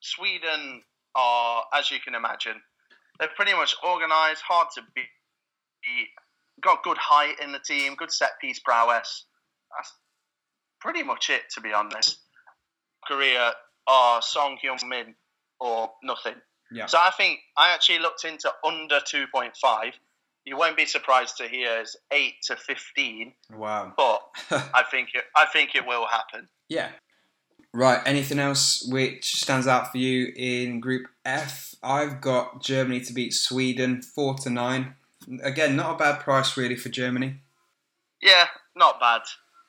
[0.00, 0.82] Sweden
[1.14, 2.60] are, as you can imagine,
[3.18, 5.04] they're pretty much organised, hard to beat.
[6.62, 9.24] Got good height in the team, good set piece prowess.
[9.76, 9.92] That's
[10.80, 12.18] pretty much it, to be honest.
[13.06, 13.52] Korea
[13.86, 15.14] are Son Heung-min
[15.58, 16.36] or nothing.
[16.72, 16.86] Yeah.
[16.86, 19.92] So I think I actually looked into under 2.5.
[20.44, 23.92] You won't be surprised to hear it's 8 to 15, Wow.
[23.96, 24.22] but
[24.74, 26.48] I think it, I think it will happen.
[26.68, 26.88] yeah.
[27.72, 28.00] Right.
[28.04, 31.72] Anything else which stands out for you in Group F?
[31.84, 34.94] I've got Germany to beat Sweden four to nine.
[35.40, 37.36] Again, not a bad price really for Germany.
[38.20, 39.20] Yeah, not bad.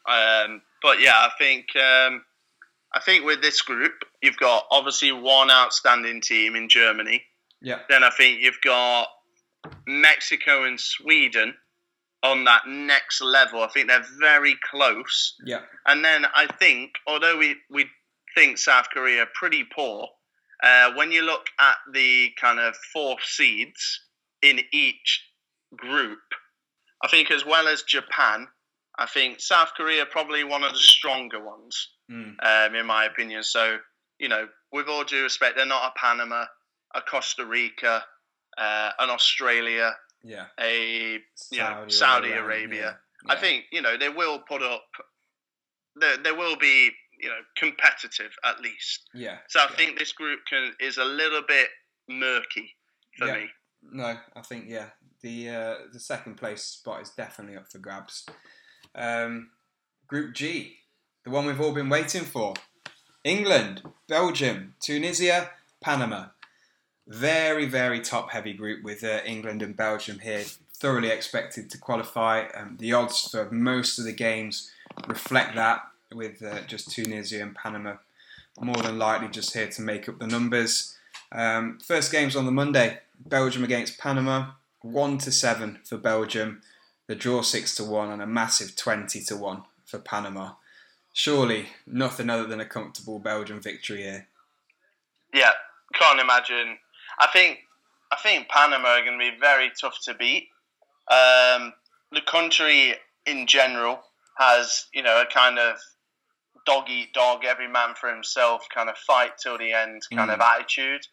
[0.10, 2.24] Um, but yeah, I think um,
[2.92, 7.22] I think with this group, you've got obviously one outstanding team in Germany.
[7.62, 7.82] Yeah.
[7.88, 9.10] Then I think you've got
[9.88, 11.56] Mexico and Sweden
[12.24, 13.62] on that next level.
[13.62, 15.36] I think they're very close.
[15.46, 15.62] Yeah.
[15.88, 17.86] And then I think, although we, we
[18.36, 20.08] think South Korea pretty poor,
[20.64, 24.02] uh, when you look at the kind of four seeds
[24.44, 25.24] in each
[25.76, 26.20] group,
[27.04, 28.48] I think as well as Japan,
[29.00, 32.36] I think South Korea probably one of the stronger ones, Mm.
[32.44, 33.42] um, in my opinion.
[33.42, 33.78] So,
[34.20, 36.46] you know, with all due respect, they're not a Panama,
[36.94, 38.04] a Costa Rica,
[38.58, 40.48] uh, an Australia, Yeah.
[40.60, 41.20] a
[41.52, 43.00] you know, Saudi Arabia.
[43.28, 43.40] I Yeah.
[43.40, 44.88] think you know they will put up.
[45.96, 49.10] There, there will be you know competitive at least.
[49.14, 49.40] Yeah.
[49.48, 49.76] So I yeah.
[49.76, 51.70] think this group can is a little bit
[52.08, 52.76] murky
[53.18, 53.34] for Yeah.
[53.36, 53.50] me.
[53.84, 54.90] No, I think yeah,
[55.22, 58.26] the uh, the second place spot is definitely up for grabs.
[58.96, 59.52] Um,
[60.08, 60.78] group G,
[61.24, 62.54] the one we've all been waiting for:
[63.24, 66.28] England, Belgium, Tunisia, Panama.
[67.08, 70.44] Very very top heavy group with uh, England and Belgium here,
[70.74, 72.46] thoroughly expected to qualify.
[72.56, 74.72] Um, the odds for most of the games
[75.08, 75.82] reflect that,
[76.14, 77.96] with uh, just Tunisia and Panama
[78.60, 80.96] more than likely just here to make up the numbers.
[81.32, 83.00] Um, first game's on the Monday.
[83.20, 86.62] Belgium against Panama, one to seven for Belgium.
[87.08, 90.54] The draw six to one and a massive twenty to one for Panama.
[91.14, 94.28] Surely nothing other than a comfortable Belgian victory here.
[95.34, 95.52] Yeah,
[95.94, 96.78] can't imagine.
[97.22, 97.60] I think
[98.12, 100.50] I think Panama are going to be very tough to beat.
[101.10, 101.74] Um,
[102.12, 102.96] the country
[103.26, 104.02] in general
[104.38, 105.78] has you know a kind of
[106.66, 110.34] dog eat dog, every man for himself, kind of fight till the end kind Mm.
[110.36, 111.08] of attitude.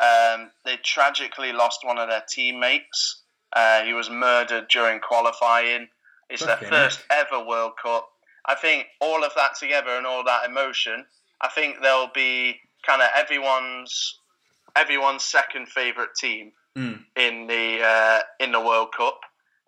[0.00, 3.22] Um, they tragically lost one of their teammates.
[3.52, 5.88] Uh, he was murdered during qualifying.
[6.28, 8.08] It's Fucking their first ever World Cup.
[8.46, 11.06] I think all of that together and all that emotion,
[11.40, 14.18] I think they'll be kind of everyone's
[14.76, 17.04] everyone's second favorite team Mm.
[17.16, 19.20] in the uh, in the World Cup,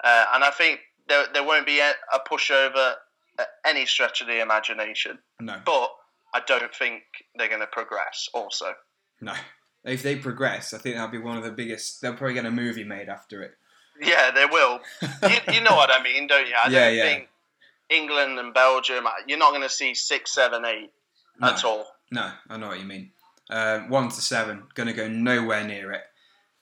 [0.03, 2.95] uh, and I think there, there won't be a, a pushover
[3.39, 5.19] at any stretch of the imagination.
[5.41, 5.91] No, But
[6.35, 7.03] I don't think
[7.37, 8.29] they're going to progress.
[8.35, 8.73] Also,
[9.21, 9.35] no.
[9.85, 12.03] If they progress, I think that'll be one of the biggest.
[12.03, 13.53] They'll probably get a movie made after it.
[14.03, 14.81] yeah, they will.
[15.31, 16.55] you, you know what I mean, don't you?
[16.57, 17.03] I Yeah, don't yeah.
[17.05, 17.29] think
[17.89, 19.05] England and Belgium.
[19.29, 20.91] You're not going to see six, seven, eight
[21.41, 21.51] No.
[21.51, 21.87] at all.
[22.11, 23.13] No, I know what you mean.
[23.51, 26.05] Um, one to seven, going to go nowhere near it.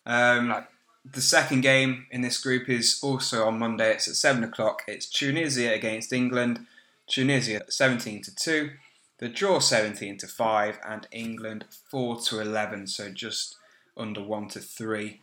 [0.07, 0.65] Um.
[1.07, 3.93] The second game in this group is also on Monday.
[3.93, 4.85] It's at seven o'clock.
[4.89, 6.67] It's Tunisia against England.
[7.07, 8.71] Tunisia seventeen to two.
[9.19, 12.87] The draw seventeen to five, and England four to eleven.
[12.87, 13.57] So just
[13.99, 15.21] under one to three.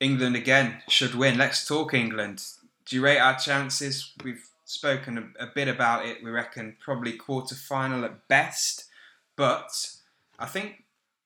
[0.00, 1.38] England again should win.
[1.38, 2.44] Let's talk England.
[2.84, 4.12] Do you rate our chances?
[4.24, 6.24] We've spoken a, a bit about it.
[6.24, 8.86] We reckon probably quarter final at best,
[9.36, 9.70] but
[10.40, 10.83] I think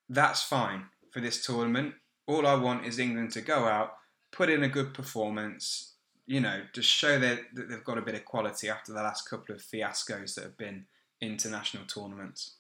[0.09, 1.95] that's fine for this tournament.
[2.27, 3.95] All I want is England to go out,
[4.31, 5.95] put in a good performance,
[6.27, 9.29] you know, just show that, that they've got a bit of quality after the last
[9.29, 10.85] couple of fiascos that have been
[11.21, 12.57] international tournaments.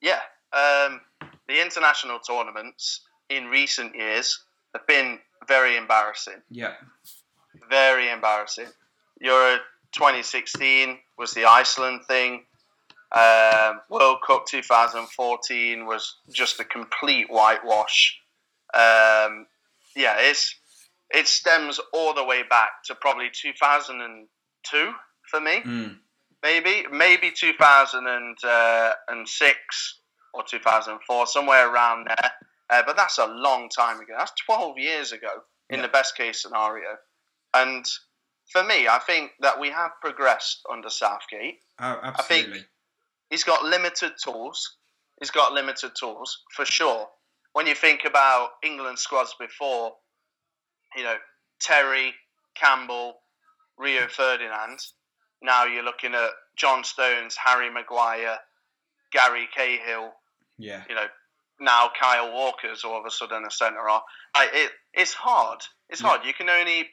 [0.00, 0.20] Yeah,
[0.52, 1.00] um,
[1.48, 4.42] the international tournaments in recent years
[4.74, 6.42] have been very embarrassing.
[6.50, 6.74] Yeah,
[7.70, 8.66] Very embarrassing.
[9.20, 9.58] Euro
[9.92, 12.44] 2016 was the Iceland thing.
[13.10, 18.20] Um, World Cup 2014 was just a complete whitewash.
[18.74, 19.46] Um,
[19.96, 20.54] yeah, it's
[21.10, 24.92] it stems all the way back to probably 2002
[25.30, 25.96] for me mm.
[26.42, 30.00] maybe maybe 2006
[30.34, 32.30] or 2004 somewhere around there
[32.68, 35.82] uh, but that's a long time ago that's 12 years ago in Yeah.
[35.82, 36.96] the best case scenario.
[37.54, 37.86] And
[38.50, 41.60] for me, I think that we have progressed under Southgate.
[41.78, 42.04] Oh, think-
[42.46, 42.64] absolutely.
[43.30, 44.76] He's got limited tools.
[45.20, 47.06] He's got limited tools for sure.
[47.52, 49.92] When you think about England squads before,
[50.96, 51.16] you know
[51.60, 52.14] Terry,
[52.54, 53.14] Campbell,
[53.78, 54.78] Rio Ferdinand.
[55.42, 58.38] Now you're looking at John Stones, Harry Maguire,
[59.12, 60.12] Gary Cahill,
[60.58, 61.06] yeah, you know,
[61.60, 63.78] now Kyle Walker's all of a sudden a centre.
[63.88, 64.00] I,
[64.52, 65.60] it, it's hard.
[65.88, 66.08] It's Yeah.
[66.08, 66.24] hard.
[66.24, 66.88] You can only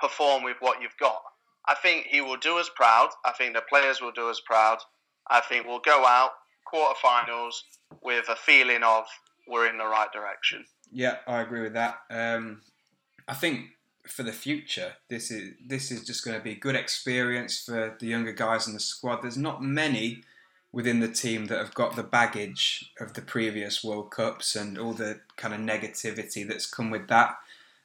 [0.00, 1.20] perform with what you've got.
[1.66, 3.10] I think he will do us proud.
[3.24, 4.78] I think the players will do us proud.
[5.30, 6.30] I think we'll go out
[6.72, 7.54] quarterfinals
[8.02, 9.04] with a feeling of
[9.46, 10.64] we're in the right direction.
[10.92, 11.98] yeah, I agree with that.
[12.10, 12.62] Um,
[13.26, 13.70] I think
[14.06, 17.96] for the future, this is this is just going to be a good experience for
[17.98, 19.22] the younger guys in the squad.
[19.22, 20.22] There's not many
[20.72, 24.92] within the team that have got the baggage of the previous World Cups and all
[24.92, 27.36] the kind of negativity that's come with that.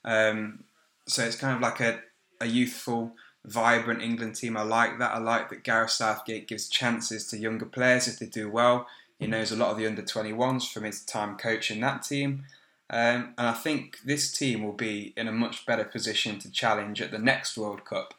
[0.04, 0.66] Um,
[1.08, 2.02] so it's kind of like a,
[2.42, 3.14] a youthful,
[3.46, 4.56] vibrant England team.
[4.56, 5.14] I like that.
[5.14, 8.88] I like that Gareth Southgate gives chances to younger players if they do well.
[9.20, 12.46] He knows a lot of the under 21s from his time coaching that team.
[12.90, 17.02] Um, and I think this team will be in a much better position to challenge
[17.02, 18.14] at the next World Cup.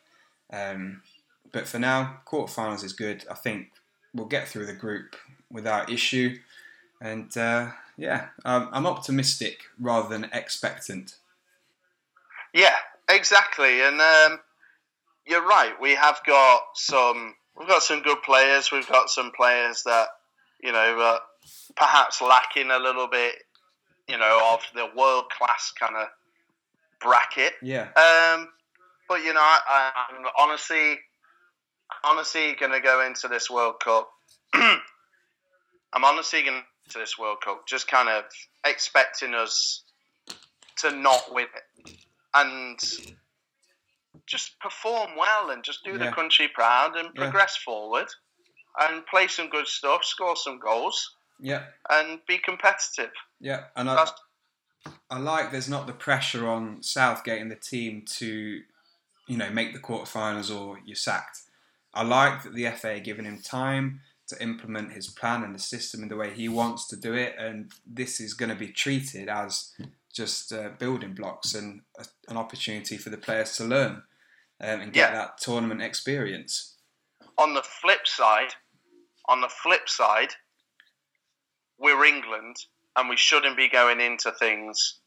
[0.52, 1.02] Um,
[1.52, 3.24] but for now, quarterfinals is good.
[3.30, 3.70] I think
[4.14, 5.16] we'll get through the group
[5.50, 6.38] without issue.
[7.00, 11.16] And uh, yeah, um, I'm optimistic rather than expectant.
[12.52, 12.76] Yeah,
[13.08, 13.80] exactly.
[13.80, 14.40] And um,
[15.26, 15.72] you're right.
[15.80, 17.34] We have got some.
[17.56, 18.70] We've got some good players.
[18.72, 20.08] We've got some players that
[20.62, 21.18] you know uh,
[21.76, 23.34] perhaps lacking a little bit.
[24.08, 26.08] You know of the world class kind of
[27.00, 27.54] bracket.
[27.62, 28.48] Yeah, Um,
[29.08, 30.98] but you know, I, I'm honestly,
[32.02, 34.10] honestly going to go into this World Cup.
[34.54, 38.24] I'm honestly going to this World Cup just kind of
[38.66, 39.84] expecting us
[40.78, 41.96] to not win it
[42.34, 42.78] and
[44.26, 47.22] just perform well and just do the country proud and Yeah.
[47.22, 48.08] progress forward
[48.80, 53.12] and play some good stuff, score some goals, yeah, and be competitive.
[53.40, 53.64] yeah.
[53.76, 54.06] And I,
[55.10, 58.62] I like there's not the pressure on Southgate and the team to,
[59.28, 61.42] you know, make the quarterfinals or you're sacked.
[61.92, 65.58] I like that the FA are giving him time to implement his plan and the
[65.60, 68.68] system in the way he wants to do it, and this is going to be
[68.68, 69.72] treated as
[70.12, 74.02] just uh, building blocks and a, an opportunity for the players to learn
[74.60, 75.16] um, and get Yeah.
[75.16, 76.70] that tournament experience.
[77.36, 78.54] on the flip side,
[79.28, 80.34] on the flip side,
[81.78, 82.56] we're England
[82.96, 85.00] and we shouldn't be going into things,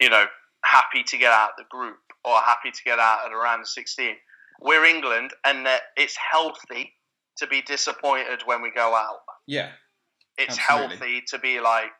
[0.00, 0.26] you know,
[0.64, 4.16] happy to get out of the group or happy to get out at around 16.
[4.60, 6.92] We're England and that it's healthy
[7.38, 9.20] to be disappointed when we go out.
[9.46, 9.72] Yeah,
[10.36, 10.96] It's Absolutely.
[10.98, 11.92] healthy to be like,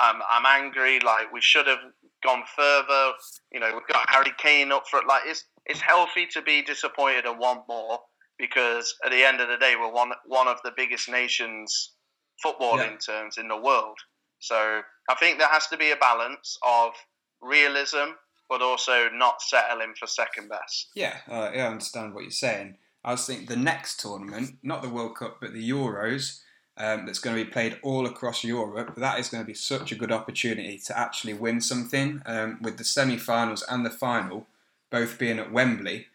[0.00, 1.78] um, I'm angry, like we should have
[2.22, 3.12] gone further.
[3.52, 5.06] You know, we've got Harry Kane up for it.
[5.06, 8.00] Like it's it's healthy to be disappointed and want more
[8.38, 11.92] because at the end of the day, we're one one of the biggest nations
[12.44, 13.96] footballing terms in the world.
[14.40, 16.92] So I think there has to be a balance of
[17.40, 18.12] realism,
[18.48, 20.88] but also not settling for second best.
[20.94, 22.76] Yeah, uh, yeah, I understand what you're saying.
[23.04, 26.40] I was thinking the next tournament, not the World Cup, but the Euros,
[26.76, 28.96] um, that's going to be played all across Europe.
[28.96, 32.78] That is going to be such a good opportunity to actually win something um, with
[32.78, 34.46] the semi-finals and the final
[34.90, 36.06] both being at Wembley.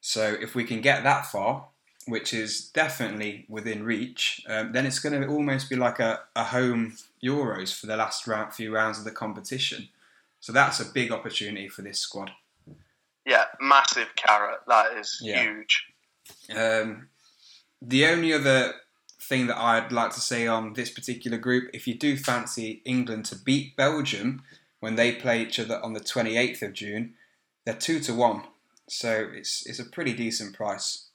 [0.00, 1.66] So if we can get that far,
[2.06, 6.44] which is definitely within reach, um, then it's going to almost be like a, a
[6.44, 9.88] home Euros for the last round, few rounds of the competition.
[10.40, 12.30] So that's a big opportunity for this squad.
[13.26, 14.60] Yeah, massive carrot.
[14.66, 15.42] That is Yeah.
[15.42, 15.86] huge.
[16.56, 17.08] Um,
[17.82, 18.74] the only other
[19.20, 23.26] thing that I'd like to say on this particular group, if you do fancy England
[23.26, 24.42] to beat Belgium
[24.80, 27.14] when they play each other on the 28th of June,
[27.70, 28.42] they're two to one.
[28.88, 31.08] So it's it's a pretty decent price.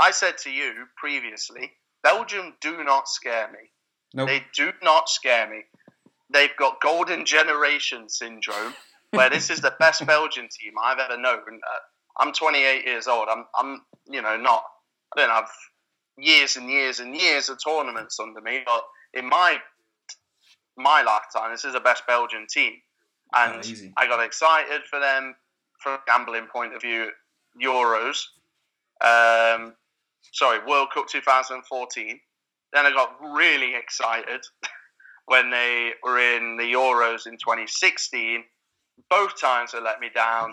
[0.00, 3.70] I said to you previously, Belgium do not scare me.
[4.12, 4.28] Nope.
[4.28, 5.62] They do not scare me.
[6.30, 8.74] They've got golden generation syndrome,
[9.10, 11.38] where this is the best Belgian team I've ever known.
[11.38, 13.28] Uh, I'm 28 years old.
[13.30, 14.64] I'm, I'm, you know, not.
[15.14, 15.50] I don't have
[16.18, 18.82] years and years and years of tournaments under me, but
[19.14, 19.58] in my
[20.76, 22.72] my lifetime, this is the best Belgian team,
[23.32, 23.88] and Oh.
[23.96, 25.34] I got excited for them
[25.80, 27.10] from a gambling point of view.
[27.60, 28.22] Euros,
[29.00, 29.74] um,
[30.32, 32.20] sorry, World Cup 2014.
[32.72, 34.40] Then I got really excited
[35.26, 38.44] when they were in the Euros in 2016.
[39.08, 40.52] Both times they let me down.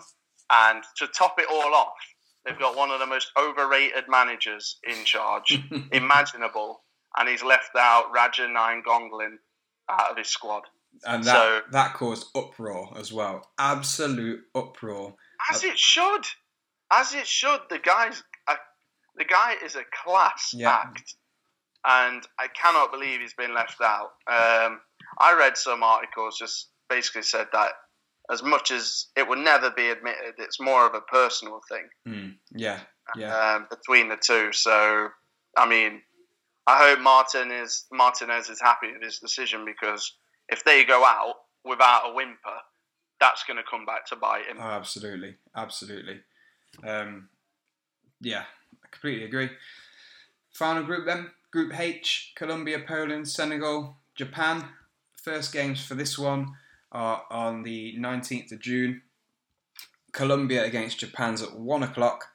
[0.50, 1.98] And to top it all off,
[2.46, 5.60] they've got one of the most overrated managers in charge
[5.92, 6.84] imaginable.
[7.18, 9.38] And he's left out Radja Nainggolan
[9.90, 10.64] out of his squad.
[11.06, 13.52] And that So- that caused uproar as well.
[13.58, 15.16] Absolute uproar.
[15.52, 16.26] As it should,
[16.92, 17.62] as it should.
[17.70, 18.56] The guy's a,
[19.16, 20.72] the guy is a class Yeah.
[20.74, 21.16] act,
[21.86, 24.12] and I cannot believe he's been left out.
[24.28, 24.82] Um,
[25.20, 27.74] I read some articles just basically said that
[28.30, 32.38] as much as it would never be admitted, it's more of a personal thing Mm,
[32.52, 32.82] yeah,
[33.16, 34.52] yeah, um, between the two.
[34.52, 35.10] So,
[35.56, 36.02] I mean,
[36.66, 40.14] I hope Martin is Martinez is happy with his decision because
[40.50, 42.62] if they go out without a whimper,
[43.20, 44.58] that's going to come back to bite him.
[44.60, 46.20] Oh, absolutely, absolutely.
[46.86, 47.30] Um,
[48.22, 48.44] yeah,
[48.84, 49.50] I completely agree.
[50.52, 54.66] Final group then, Group H: Colombia, Poland, Senegal, Japan.
[55.22, 56.54] First games for this one
[56.92, 59.02] are on the 19th of June.
[60.12, 62.30] Colombia against Japan's at one o'clock.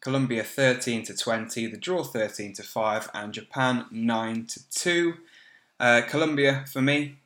[0.00, 5.14] Colombia 13 to 20, the draw 13 to 5, and Japan 9 to 2.
[5.80, 7.16] Uh, Colombia, for me,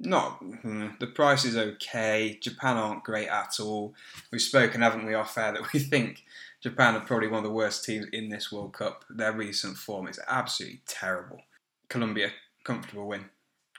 [0.00, 2.38] not hmm, the price is okay.
[2.40, 3.94] Japan aren't great at all.
[4.32, 6.24] We've spoken, haven't we, off air, that we think
[6.60, 9.04] Japan are probably one of the worst teams in this World Cup.
[9.10, 11.42] Their recent form is absolutely terrible.
[11.88, 12.30] Colombia,
[12.64, 13.26] comfortable win.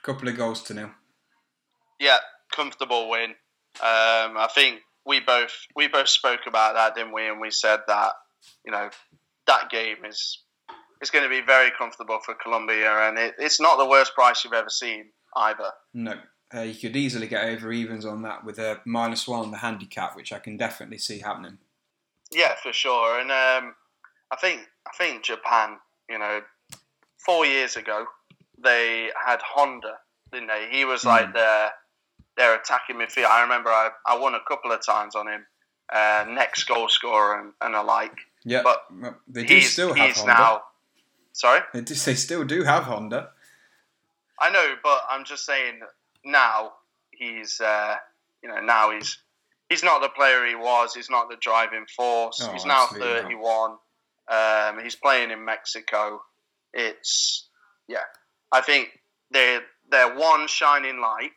[0.02, 0.90] Couple of goals to nil.
[2.00, 2.18] Yeah,
[2.52, 3.30] comfortable win.
[3.80, 7.28] Um, I think we both we both spoke about that, didn't we?
[7.28, 8.12] And we said that
[8.64, 8.90] you know
[9.46, 10.40] that game is
[11.00, 14.44] is going to be very comfortable for Colombia, and it, it's not the worst price
[14.44, 15.70] you've ever seen either.
[15.94, 16.18] No,
[16.54, 19.58] uh, you could easily get over evens on that with a minus one on the
[19.58, 21.58] handicap, which I can definitely see happening.
[22.30, 23.18] Yeah, for sure.
[23.20, 23.74] And um,
[24.30, 25.78] I think I think Japan,
[26.08, 26.40] you know,
[27.18, 28.06] four years ago
[28.62, 29.98] they had Honda,
[30.32, 30.68] didn't they?
[30.70, 31.34] He was like Mm.
[31.34, 31.70] their
[32.36, 33.26] their attacking midfield.
[33.26, 35.44] I remember I, I won a couple of times on him,
[35.92, 38.16] uh, next goal scorer and, and alike.
[38.44, 38.86] Yeah, But
[39.28, 40.32] they do still have he's Honda.
[40.32, 40.62] now.
[41.34, 43.30] Sorry, They, do, they still do have Honda.
[44.42, 45.80] I know, but I'm just saying
[46.24, 46.72] now
[47.12, 47.94] he's uh,
[48.42, 49.18] you know now he's
[49.68, 50.92] he's not the player he was.
[50.94, 52.40] He's not the driving force.
[52.42, 53.76] Oh, he's now 31.
[54.28, 56.20] Um, he's playing in Mexico.
[56.74, 57.48] It's
[57.88, 57.98] yeah.
[58.50, 58.88] I think
[59.30, 61.30] their their one shining light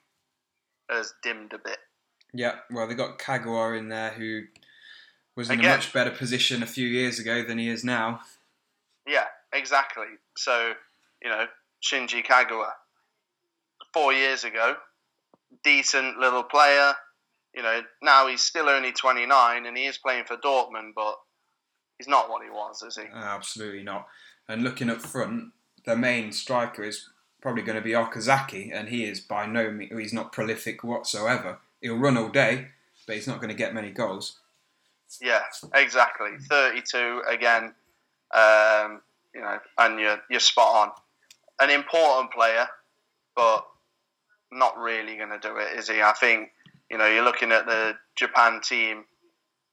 [0.89, 1.77] has dimmed a bit.
[2.33, 4.41] Yeah, well, they got Kagawa in there who
[5.37, 8.21] was in a much better position a few years ago than he is now.
[9.07, 10.07] Yeah, exactly.
[10.35, 10.73] So
[11.21, 11.45] you know
[11.83, 12.71] Shinji Kagawa
[13.95, 14.75] four years ago,
[15.63, 16.93] decent little player.
[17.55, 21.15] You know now he's still only 29 and he is playing for Dortmund, but
[21.97, 23.05] he's not what he was, is he?
[23.13, 24.07] Absolutely not.
[24.49, 25.53] And looking up front,
[25.85, 27.09] the main striker is
[27.41, 31.59] probably going to be Okazaki, and he is by no means, he's not prolific whatsoever.
[31.79, 32.69] He'll run all day,
[33.07, 34.39] but he's not going to get many goals.
[35.21, 35.43] Yeah,
[35.73, 36.31] exactly.
[36.49, 37.73] 32 again.
[38.33, 39.01] Um,
[39.33, 40.91] you know, and you're you're spot on.
[41.59, 42.67] An important player,
[43.35, 43.65] but
[44.55, 46.01] not really going to do it, is he?
[46.01, 46.49] I think
[46.89, 49.05] you know you're looking at the Japan team.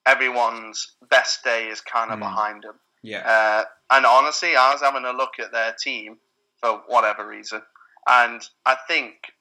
[0.05, 2.23] Everyone's best day is kind of Mm.
[2.23, 2.81] behind them.
[3.03, 6.19] Yeah, Uh, and honestly, I was having a look at their team
[6.61, 7.63] for whatever reason,
[8.07, 9.33] and I think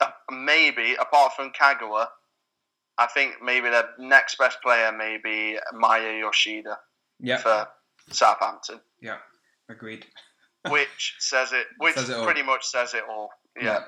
[0.00, 2.08] uh, maybe apart from Kagawa,
[2.96, 6.78] I think maybe their next best player may be Maya Yoshida
[7.18, 7.68] yeah, for
[8.10, 9.18] Southampton, yeah.
[9.68, 10.06] Agreed.
[10.68, 13.30] which says it, which Says it pretty much says it all.
[13.60, 13.84] Yeah,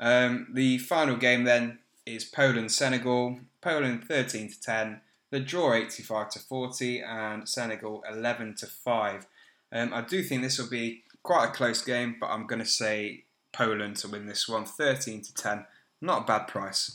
[0.00, 3.38] Um, the final game then is Poland Senegal.
[3.60, 5.00] Poland 13 to 10.
[5.30, 9.26] The draw 85 to 40 and Senegal 11 to 5.
[9.72, 12.66] Um, I do think this will be quite a close game, but I'm going to
[12.66, 15.66] say Poland to win this one 13 to 10.
[16.00, 16.90] Not a bad price.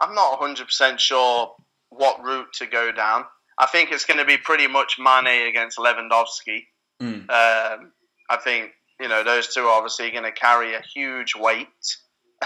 [0.00, 1.54] I'm not 100 percent sure
[1.90, 3.24] what route to go down.
[3.58, 6.66] I think it's going to be pretty much Mane against Lewandowski.
[7.00, 7.30] Mm.
[7.30, 7.92] Um,
[8.28, 11.68] I think you know those two are obviously going to carry a huge weight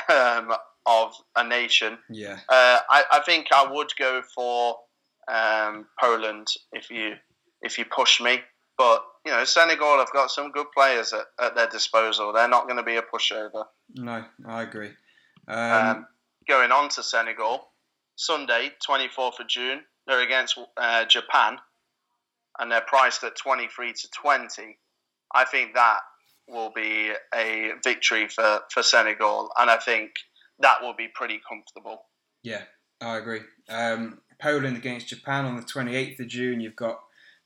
[0.09, 0.53] um,
[0.87, 1.99] of a nation.
[2.09, 4.77] Yeah, Uh, I, I think I would go for
[5.31, 7.15] um, Poland if you
[7.63, 8.41] if you push me,
[8.79, 12.33] but you know Senegal have got some good players at, at their disposal.
[12.33, 13.65] They're not going to be a pushover.
[13.95, 14.91] no, I agree.
[15.49, 16.07] Um, Um,
[16.49, 17.69] going on to Senegal,
[18.17, 21.59] Sunday, 24th of June, they're against uh, Japan,
[22.59, 24.79] and they're priced at 23 to 20.
[25.35, 25.99] I think that
[26.51, 30.13] will be a victory for, for Senegal, and I think
[30.59, 32.03] that will be pretty comfortable.
[32.43, 32.63] yeah,
[33.01, 33.41] I agree.
[33.69, 36.61] Um, Poland against Japan on the 28th of June.
[36.61, 37.01] You've got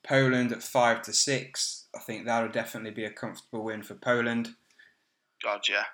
[0.06, 1.86] Poland at 5 to 6.
[1.94, 4.50] I think that'll definitely be a comfortable win for Poland.
[5.42, 5.84] God, yeah.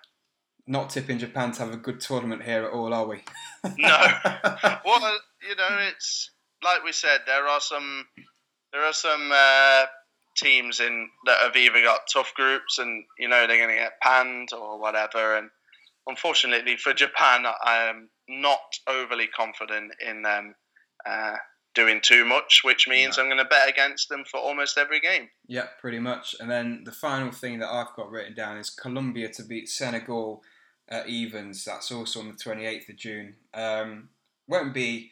[0.66, 3.22] not tipping Japan to have a good tournament here at all, are we?
[3.76, 3.96] No.
[4.84, 6.30] Well, you know, it's
[6.62, 7.20] like we said.
[7.26, 8.06] There are some,
[8.72, 9.84] there are some uh,
[10.36, 14.00] teams in that have either got tough groups, and you know they're going to get
[14.02, 15.36] panned or whatever.
[15.36, 15.50] And
[16.06, 20.54] unfortunately for Japan, I am not overly confident in them
[21.06, 21.36] uh,
[21.74, 23.22] doing too much, which means No.
[23.22, 25.28] I'm going to bet against them for almost every game.
[25.46, 26.34] Yeah, pretty much.
[26.40, 30.42] And then the final thing that I've got written down is Colombia to beat Senegal
[30.88, 31.64] at evens.
[31.64, 33.34] That's also on the 28th of June.
[33.54, 34.08] Um,
[34.48, 35.10] won't be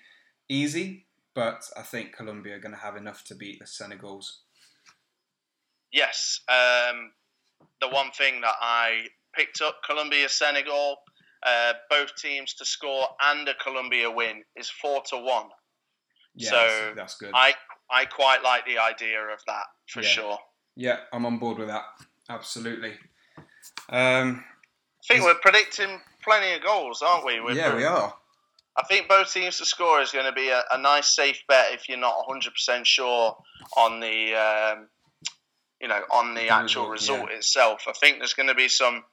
[0.48, 4.38] easy, but I think Colombia are going to have enough to beat the Senegals.
[5.92, 7.12] Yes, um,
[7.80, 10.96] the one thing that I picked up Colombia Senegal,
[11.46, 15.46] uh, both teams to score and a Colombia win is four to one.
[16.34, 17.30] Yeah, So, that's, that's good.
[17.34, 17.54] I
[17.90, 20.08] I quite like the idea of that for Yeah.
[20.08, 20.38] sure.
[20.76, 21.84] yeah, I'm on board with that.
[22.28, 22.96] Absolutely.
[23.88, 24.44] Um,
[25.02, 27.40] I think Is- we're predicting plenty of goals, aren't we?
[27.40, 28.14] We're yeah, we are.
[28.76, 31.72] I think both teams to score is going to be a, a nice safe bet
[31.72, 33.36] if you're not 100% sure
[33.76, 34.88] on the um,
[35.80, 37.84] you know on the actual resort result itself.
[37.88, 39.04] I think there's going to be some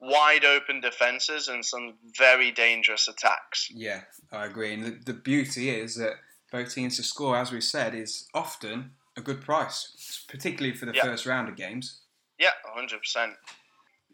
[0.00, 3.68] wide open defenses and some very dangerous attacks.
[3.72, 4.02] Yeah,
[4.32, 4.74] I agree.
[4.74, 6.14] And the, the beauty is that
[6.52, 10.92] both teams to score, as we said, is often a good price, particularly for the
[10.94, 11.04] Yeah.
[11.04, 12.00] first round of games.
[12.38, 13.34] Yeah, 100%.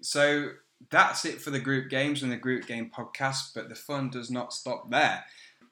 [0.00, 0.50] So
[0.90, 4.30] that's it for the group games and the group game podcast, but the fun does
[4.30, 5.24] not stop there.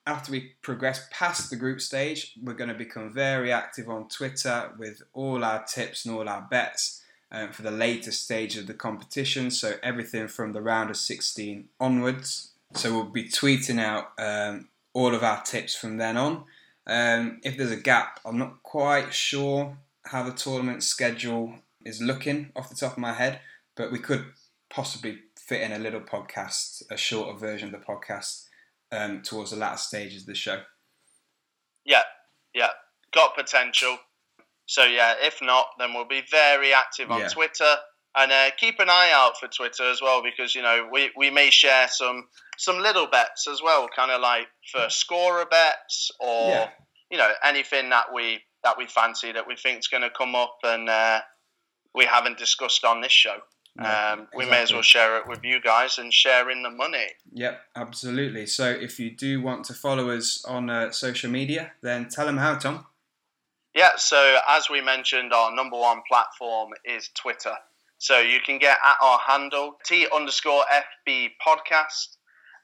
[0.08, 4.72] After we progress past the group stage, we're going to become very active on Twitter
[4.78, 8.72] with all our tips and all our bets um, for the later stage of the
[8.72, 9.50] competition.
[9.50, 12.52] So everything from the round of 16 onwards.
[12.72, 16.44] So we'll be tweeting out um, all of our tips from then on.
[16.86, 22.50] Um, if there's a gap, I'm not quite sure how the tournament schedule is looking
[22.56, 23.40] off the top of my head,
[23.76, 24.24] but we could
[24.70, 28.47] possibly fit in a little podcast, a shorter version of the podcast
[28.92, 30.60] um, towards the latter stages of the show.
[31.84, 32.02] Yeah,
[32.54, 32.70] yeah,
[33.14, 33.98] got potential.
[34.66, 37.28] So yeah, if not, then we'll be very active on Yeah.
[37.28, 37.76] Twitter
[38.16, 41.30] and uh, keep an eye out for Twitter as well because you know we, we
[41.30, 42.28] may share some
[42.58, 46.68] some little bets as well, kind of like for scorer bets or Yeah.
[47.10, 50.34] you know anything that we that we fancy that we think is going to come
[50.34, 51.20] up and uh,
[51.94, 53.36] we haven't discussed on this show.
[53.78, 56.70] Yeah, um, we may as well share it with you guys and share in the
[56.70, 57.06] money.
[57.32, 58.46] Yep, absolutely.
[58.46, 62.38] So if you do want to follow us on uh, social media, then tell them
[62.38, 62.86] how, Tom.
[63.74, 67.54] Yeah, so as we mentioned, our number one platform is Twitter.
[67.98, 70.64] So you can get at our handle, T underscore
[71.08, 72.16] FB podcast.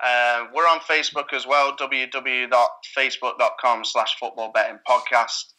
[0.03, 5.53] Uh, we're on Facebook as well, www.facebook.com slash football betting podcast.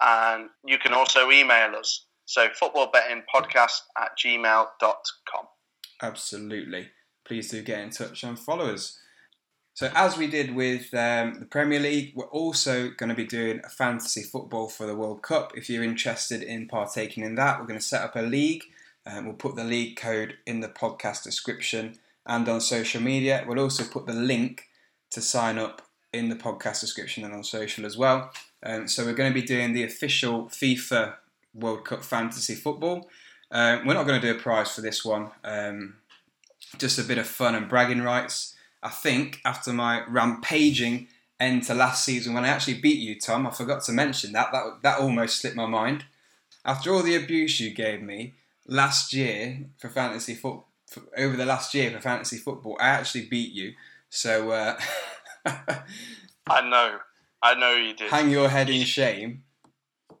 [0.00, 2.06] And you can also email us.
[2.28, 5.44] So footballbettingpodcast at gmail.com.
[6.02, 6.88] Absolutely.
[7.24, 8.98] Please do get in touch and follow us.
[9.72, 13.62] So, as we did with um, the Premier League, we're also going to be doing
[13.64, 15.56] a fantasy football for the World Cup.
[15.56, 18.64] If you're interested in partaking in that, we're going to set up a league.
[19.06, 23.42] Um, we'll put the league code in the podcast description and on social media.
[23.48, 24.64] We'll also put the link
[25.12, 25.80] to sign up
[26.12, 28.32] in the podcast description and on social as well.
[28.62, 31.14] Um, so, we're going to be doing the official FIFA
[31.58, 33.08] World Cup fantasy football.
[33.50, 35.30] Uh, we're not going to do a prize for this one.
[35.44, 35.96] Um,
[36.78, 38.54] just a bit of fun and bragging rights.
[38.82, 41.08] I think after my rampaging
[41.40, 44.52] end to last season when I actually beat you, Tom, I forgot to mention that.
[44.52, 46.04] That that almost slipped my mind.
[46.64, 48.34] After all the abuse you gave me
[48.66, 53.26] last year for fantasy foot for, over the last year for fantasy football, I actually
[53.26, 53.72] beat you.
[54.10, 54.78] So uh,
[56.46, 56.98] I know.
[57.40, 58.10] I know you did.
[58.10, 59.44] hang your head in shame.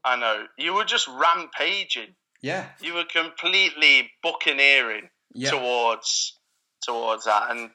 [0.04, 0.44] I know.
[0.56, 2.14] You were just rampaging.
[2.40, 5.10] Yeah, You were completely buccaneering.
[5.34, 6.38] yeah, towards
[6.86, 7.70] towards that and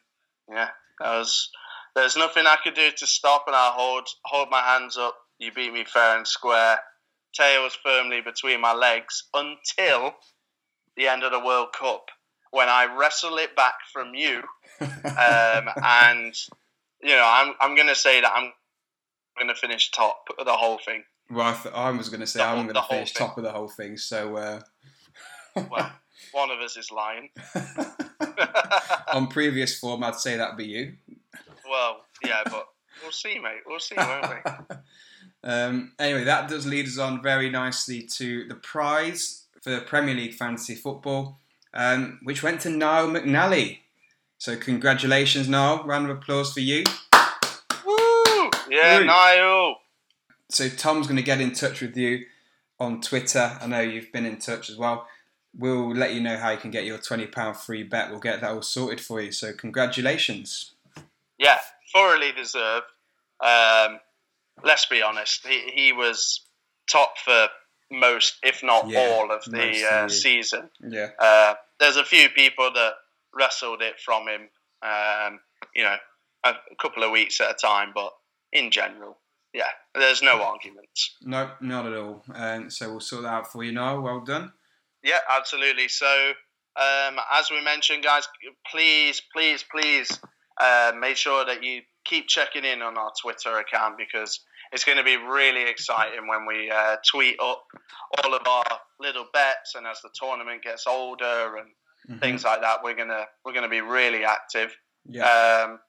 [0.49, 0.69] yeah
[0.99, 1.49] that was
[1.93, 5.51] there's nothing I could do to stop and I hold hold my hands up you
[5.51, 6.80] beat me fair and square
[7.34, 10.13] tails firmly between my legs until
[10.95, 12.05] the end of the World Cup
[12.51, 14.41] when I wrestle it back from you
[14.82, 16.34] um, and
[17.01, 18.53] you know I'm I'm gonna say that I'm
[19.38, 21.03] gonna finish top of the whole thing
[21.34, 23.51] well, I, th- I was going to say I'm going to finish top of the
[23.51, 23.97] whole thing.
[23.97, 24.38] So.
[24.38, 24.61] Uh,
[25.55, 25.91] well
[26.31, 27.29] one of us is lying
[29.13, 30.93] on previous form, I'd say that'd be you.
[31.69, 32.67] well yeah but
[33.03, 34.75] we'll see mate we'll see won't we
[35.45, 40.36] um, anyway, that does lead us on very nicely to the prize for Premier League
[40.36, 41.39] fantasy football,
[41.73, 43.79] um, which went to Niall McNally.
[44.38, 45.84] So congratulations, Niall!
[45.84, 46.84] Round of applause for you.
[47.86, 48.49] Woo!
[48.69, 49.05] Yeah, Woo.
[49.05, 49.75] Niall.
[50.53, 52.25] So Tom's going to get in touch with you
[52.79, 53.57] on Twitter.
[53.59, 55.07] I know you've been in touch as well.
[55.57, 58.09] We'll let you know how you can get your twenty pound free bet.
[58.09, 59.31] We'll get that all sorted for you.
[59.31, 60.73] So congratulations.
[61.37, 61.59] Yeah,
[61.93, 62.85] thoroughly deserved.
[63.39, 63.99] Um,
[64.63, 66.41] let's be honest, he, he was
[66.89, 67.47] top for
[67.91, 70.69] most, if not Yeah, all, of the uh, season.
[70.81, 71.09] Yeah.
[71.19, 72.93] Uh, there's a few people that
[73.33, 74.49] wrestled it from him.
[74.81, 75.39] Um,
[75.75, 75.95] you know,
[76.43, 78.11] a, a couple of weeks at a time, but
[78.51, 79.17] in general,
[79.53, 81.15] yeah, there's no arguments.
[81.21, 82.23] No, not at all.
[82.33, 83.99] Um, so we'll sort that out for you now.
[84.01, 84.51] Well done.
[85.03, 85.89] Yeah, absolutely.
[85.89, 86.31] So,
[86.75, 88.27] um, as we mentioned, guys,
[88.69, 90.19] please, please, please
[90.59, 94.39] uh, make sure that you keep checking in on our Twitter account because
[94.71, 97.63] it's going to be really exciting when we uh, tweet up
[98.23, 101.67] all of our little bets and as the tournament gets older and
[102.09, 102.19] mm-hmm.
[102.19, 104.75] things like that, we're gonna we're gonna be really active.
[105.05, 105.65] Yeah.
[105.67, 105.79] Um,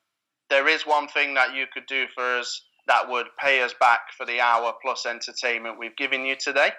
[0.50, 4.12] there is one thing that you could do for us that would pay us back
[4.16, 6.70] for the hour plus entertainment we've given you today.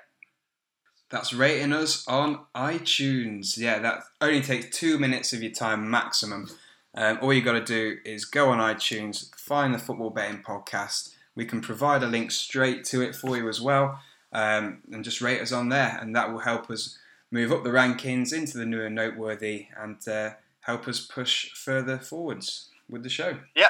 [1.09, 3.57] That's rating us on iTunes.
[3.57, 6.49] Yeah, that only takes two minutes of your time maximum.
[6.95, 11.13] Um, all you got to do is go on iTunes, find the Football Betting Podcast.
[11.35, 13.99] We can provide a link straight to it for you as well,
[14.31, 16.97] um, and just rate us on there, and that will help us
[17.31, 20.31] move up the rankings into the new and noteworthy, and uh,
[20.61, 23.37] help us push further forwards with the show.
[23.55, 23.69] Yeah,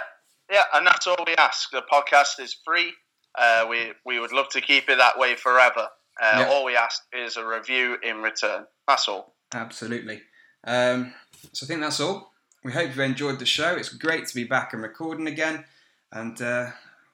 [0.51, 1.71] yeah, and that's all we ask.
[1.71, 2.93] The podcast is free.
[3.37, 5.87] Uh, we we would love to keep it that way forever.
[6.21, 6.49] Uh, yep.
[6.49, 8.65] All we ask is a review in return.
[8.87, 9.35] That's all.
[9.53, 10.21] Absolutely.
[10.65, 11.13] Um,
[11.53, 12.31] so I think that's all.
[12.63, 13.75] We hope you enjoyed the show.
[13.75, 15.65] It's great to be back and recording again,
[16.11, 16.71] and uh,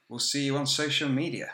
[0.07, 1.51] we'll see you on social media.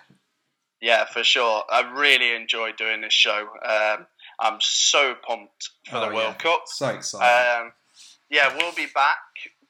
[0.81, 1.63] Yeah, for sure.
[1.69, 3.47] I really enjoyed doing this show.
[3.65, 4.05] Um,
[4.39, 6.43] I'm so pumped for oh, the World yeah.
[6.43, 6.63] Cup.
[6.67, 7.65] So excited.
[7.65, 7.71] Um,
[8.29, 9.17] yeah, we'll be back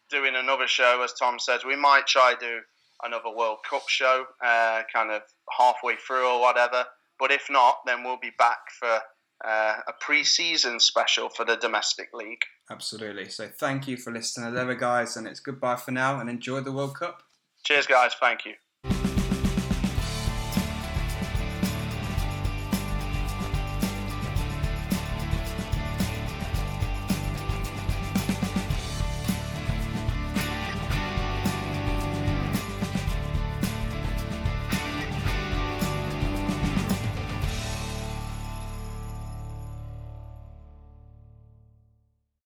[0.09, 1.65] doing another show, as Tom says.
[1.65, 2.59] We might try do
[3.03, 5.21] another World Cup show, uh, kind of
[5.57, 6.85] halfway through or whatever.
[7.19, 8.99] But if not, then we'll be back for
[9.45, 12.41] uh, a pre-season special for the domestic league.
[12.71, 13.29] Absolutely.
[13.29, 16.61] So thank you for listening as ever, guys, and it's goodbye for now, and enjoy
[16.61, 17.21] the World Cup.
[17.63, 18.13] Cheers, guys.
[18.19, 18.53] Thank you.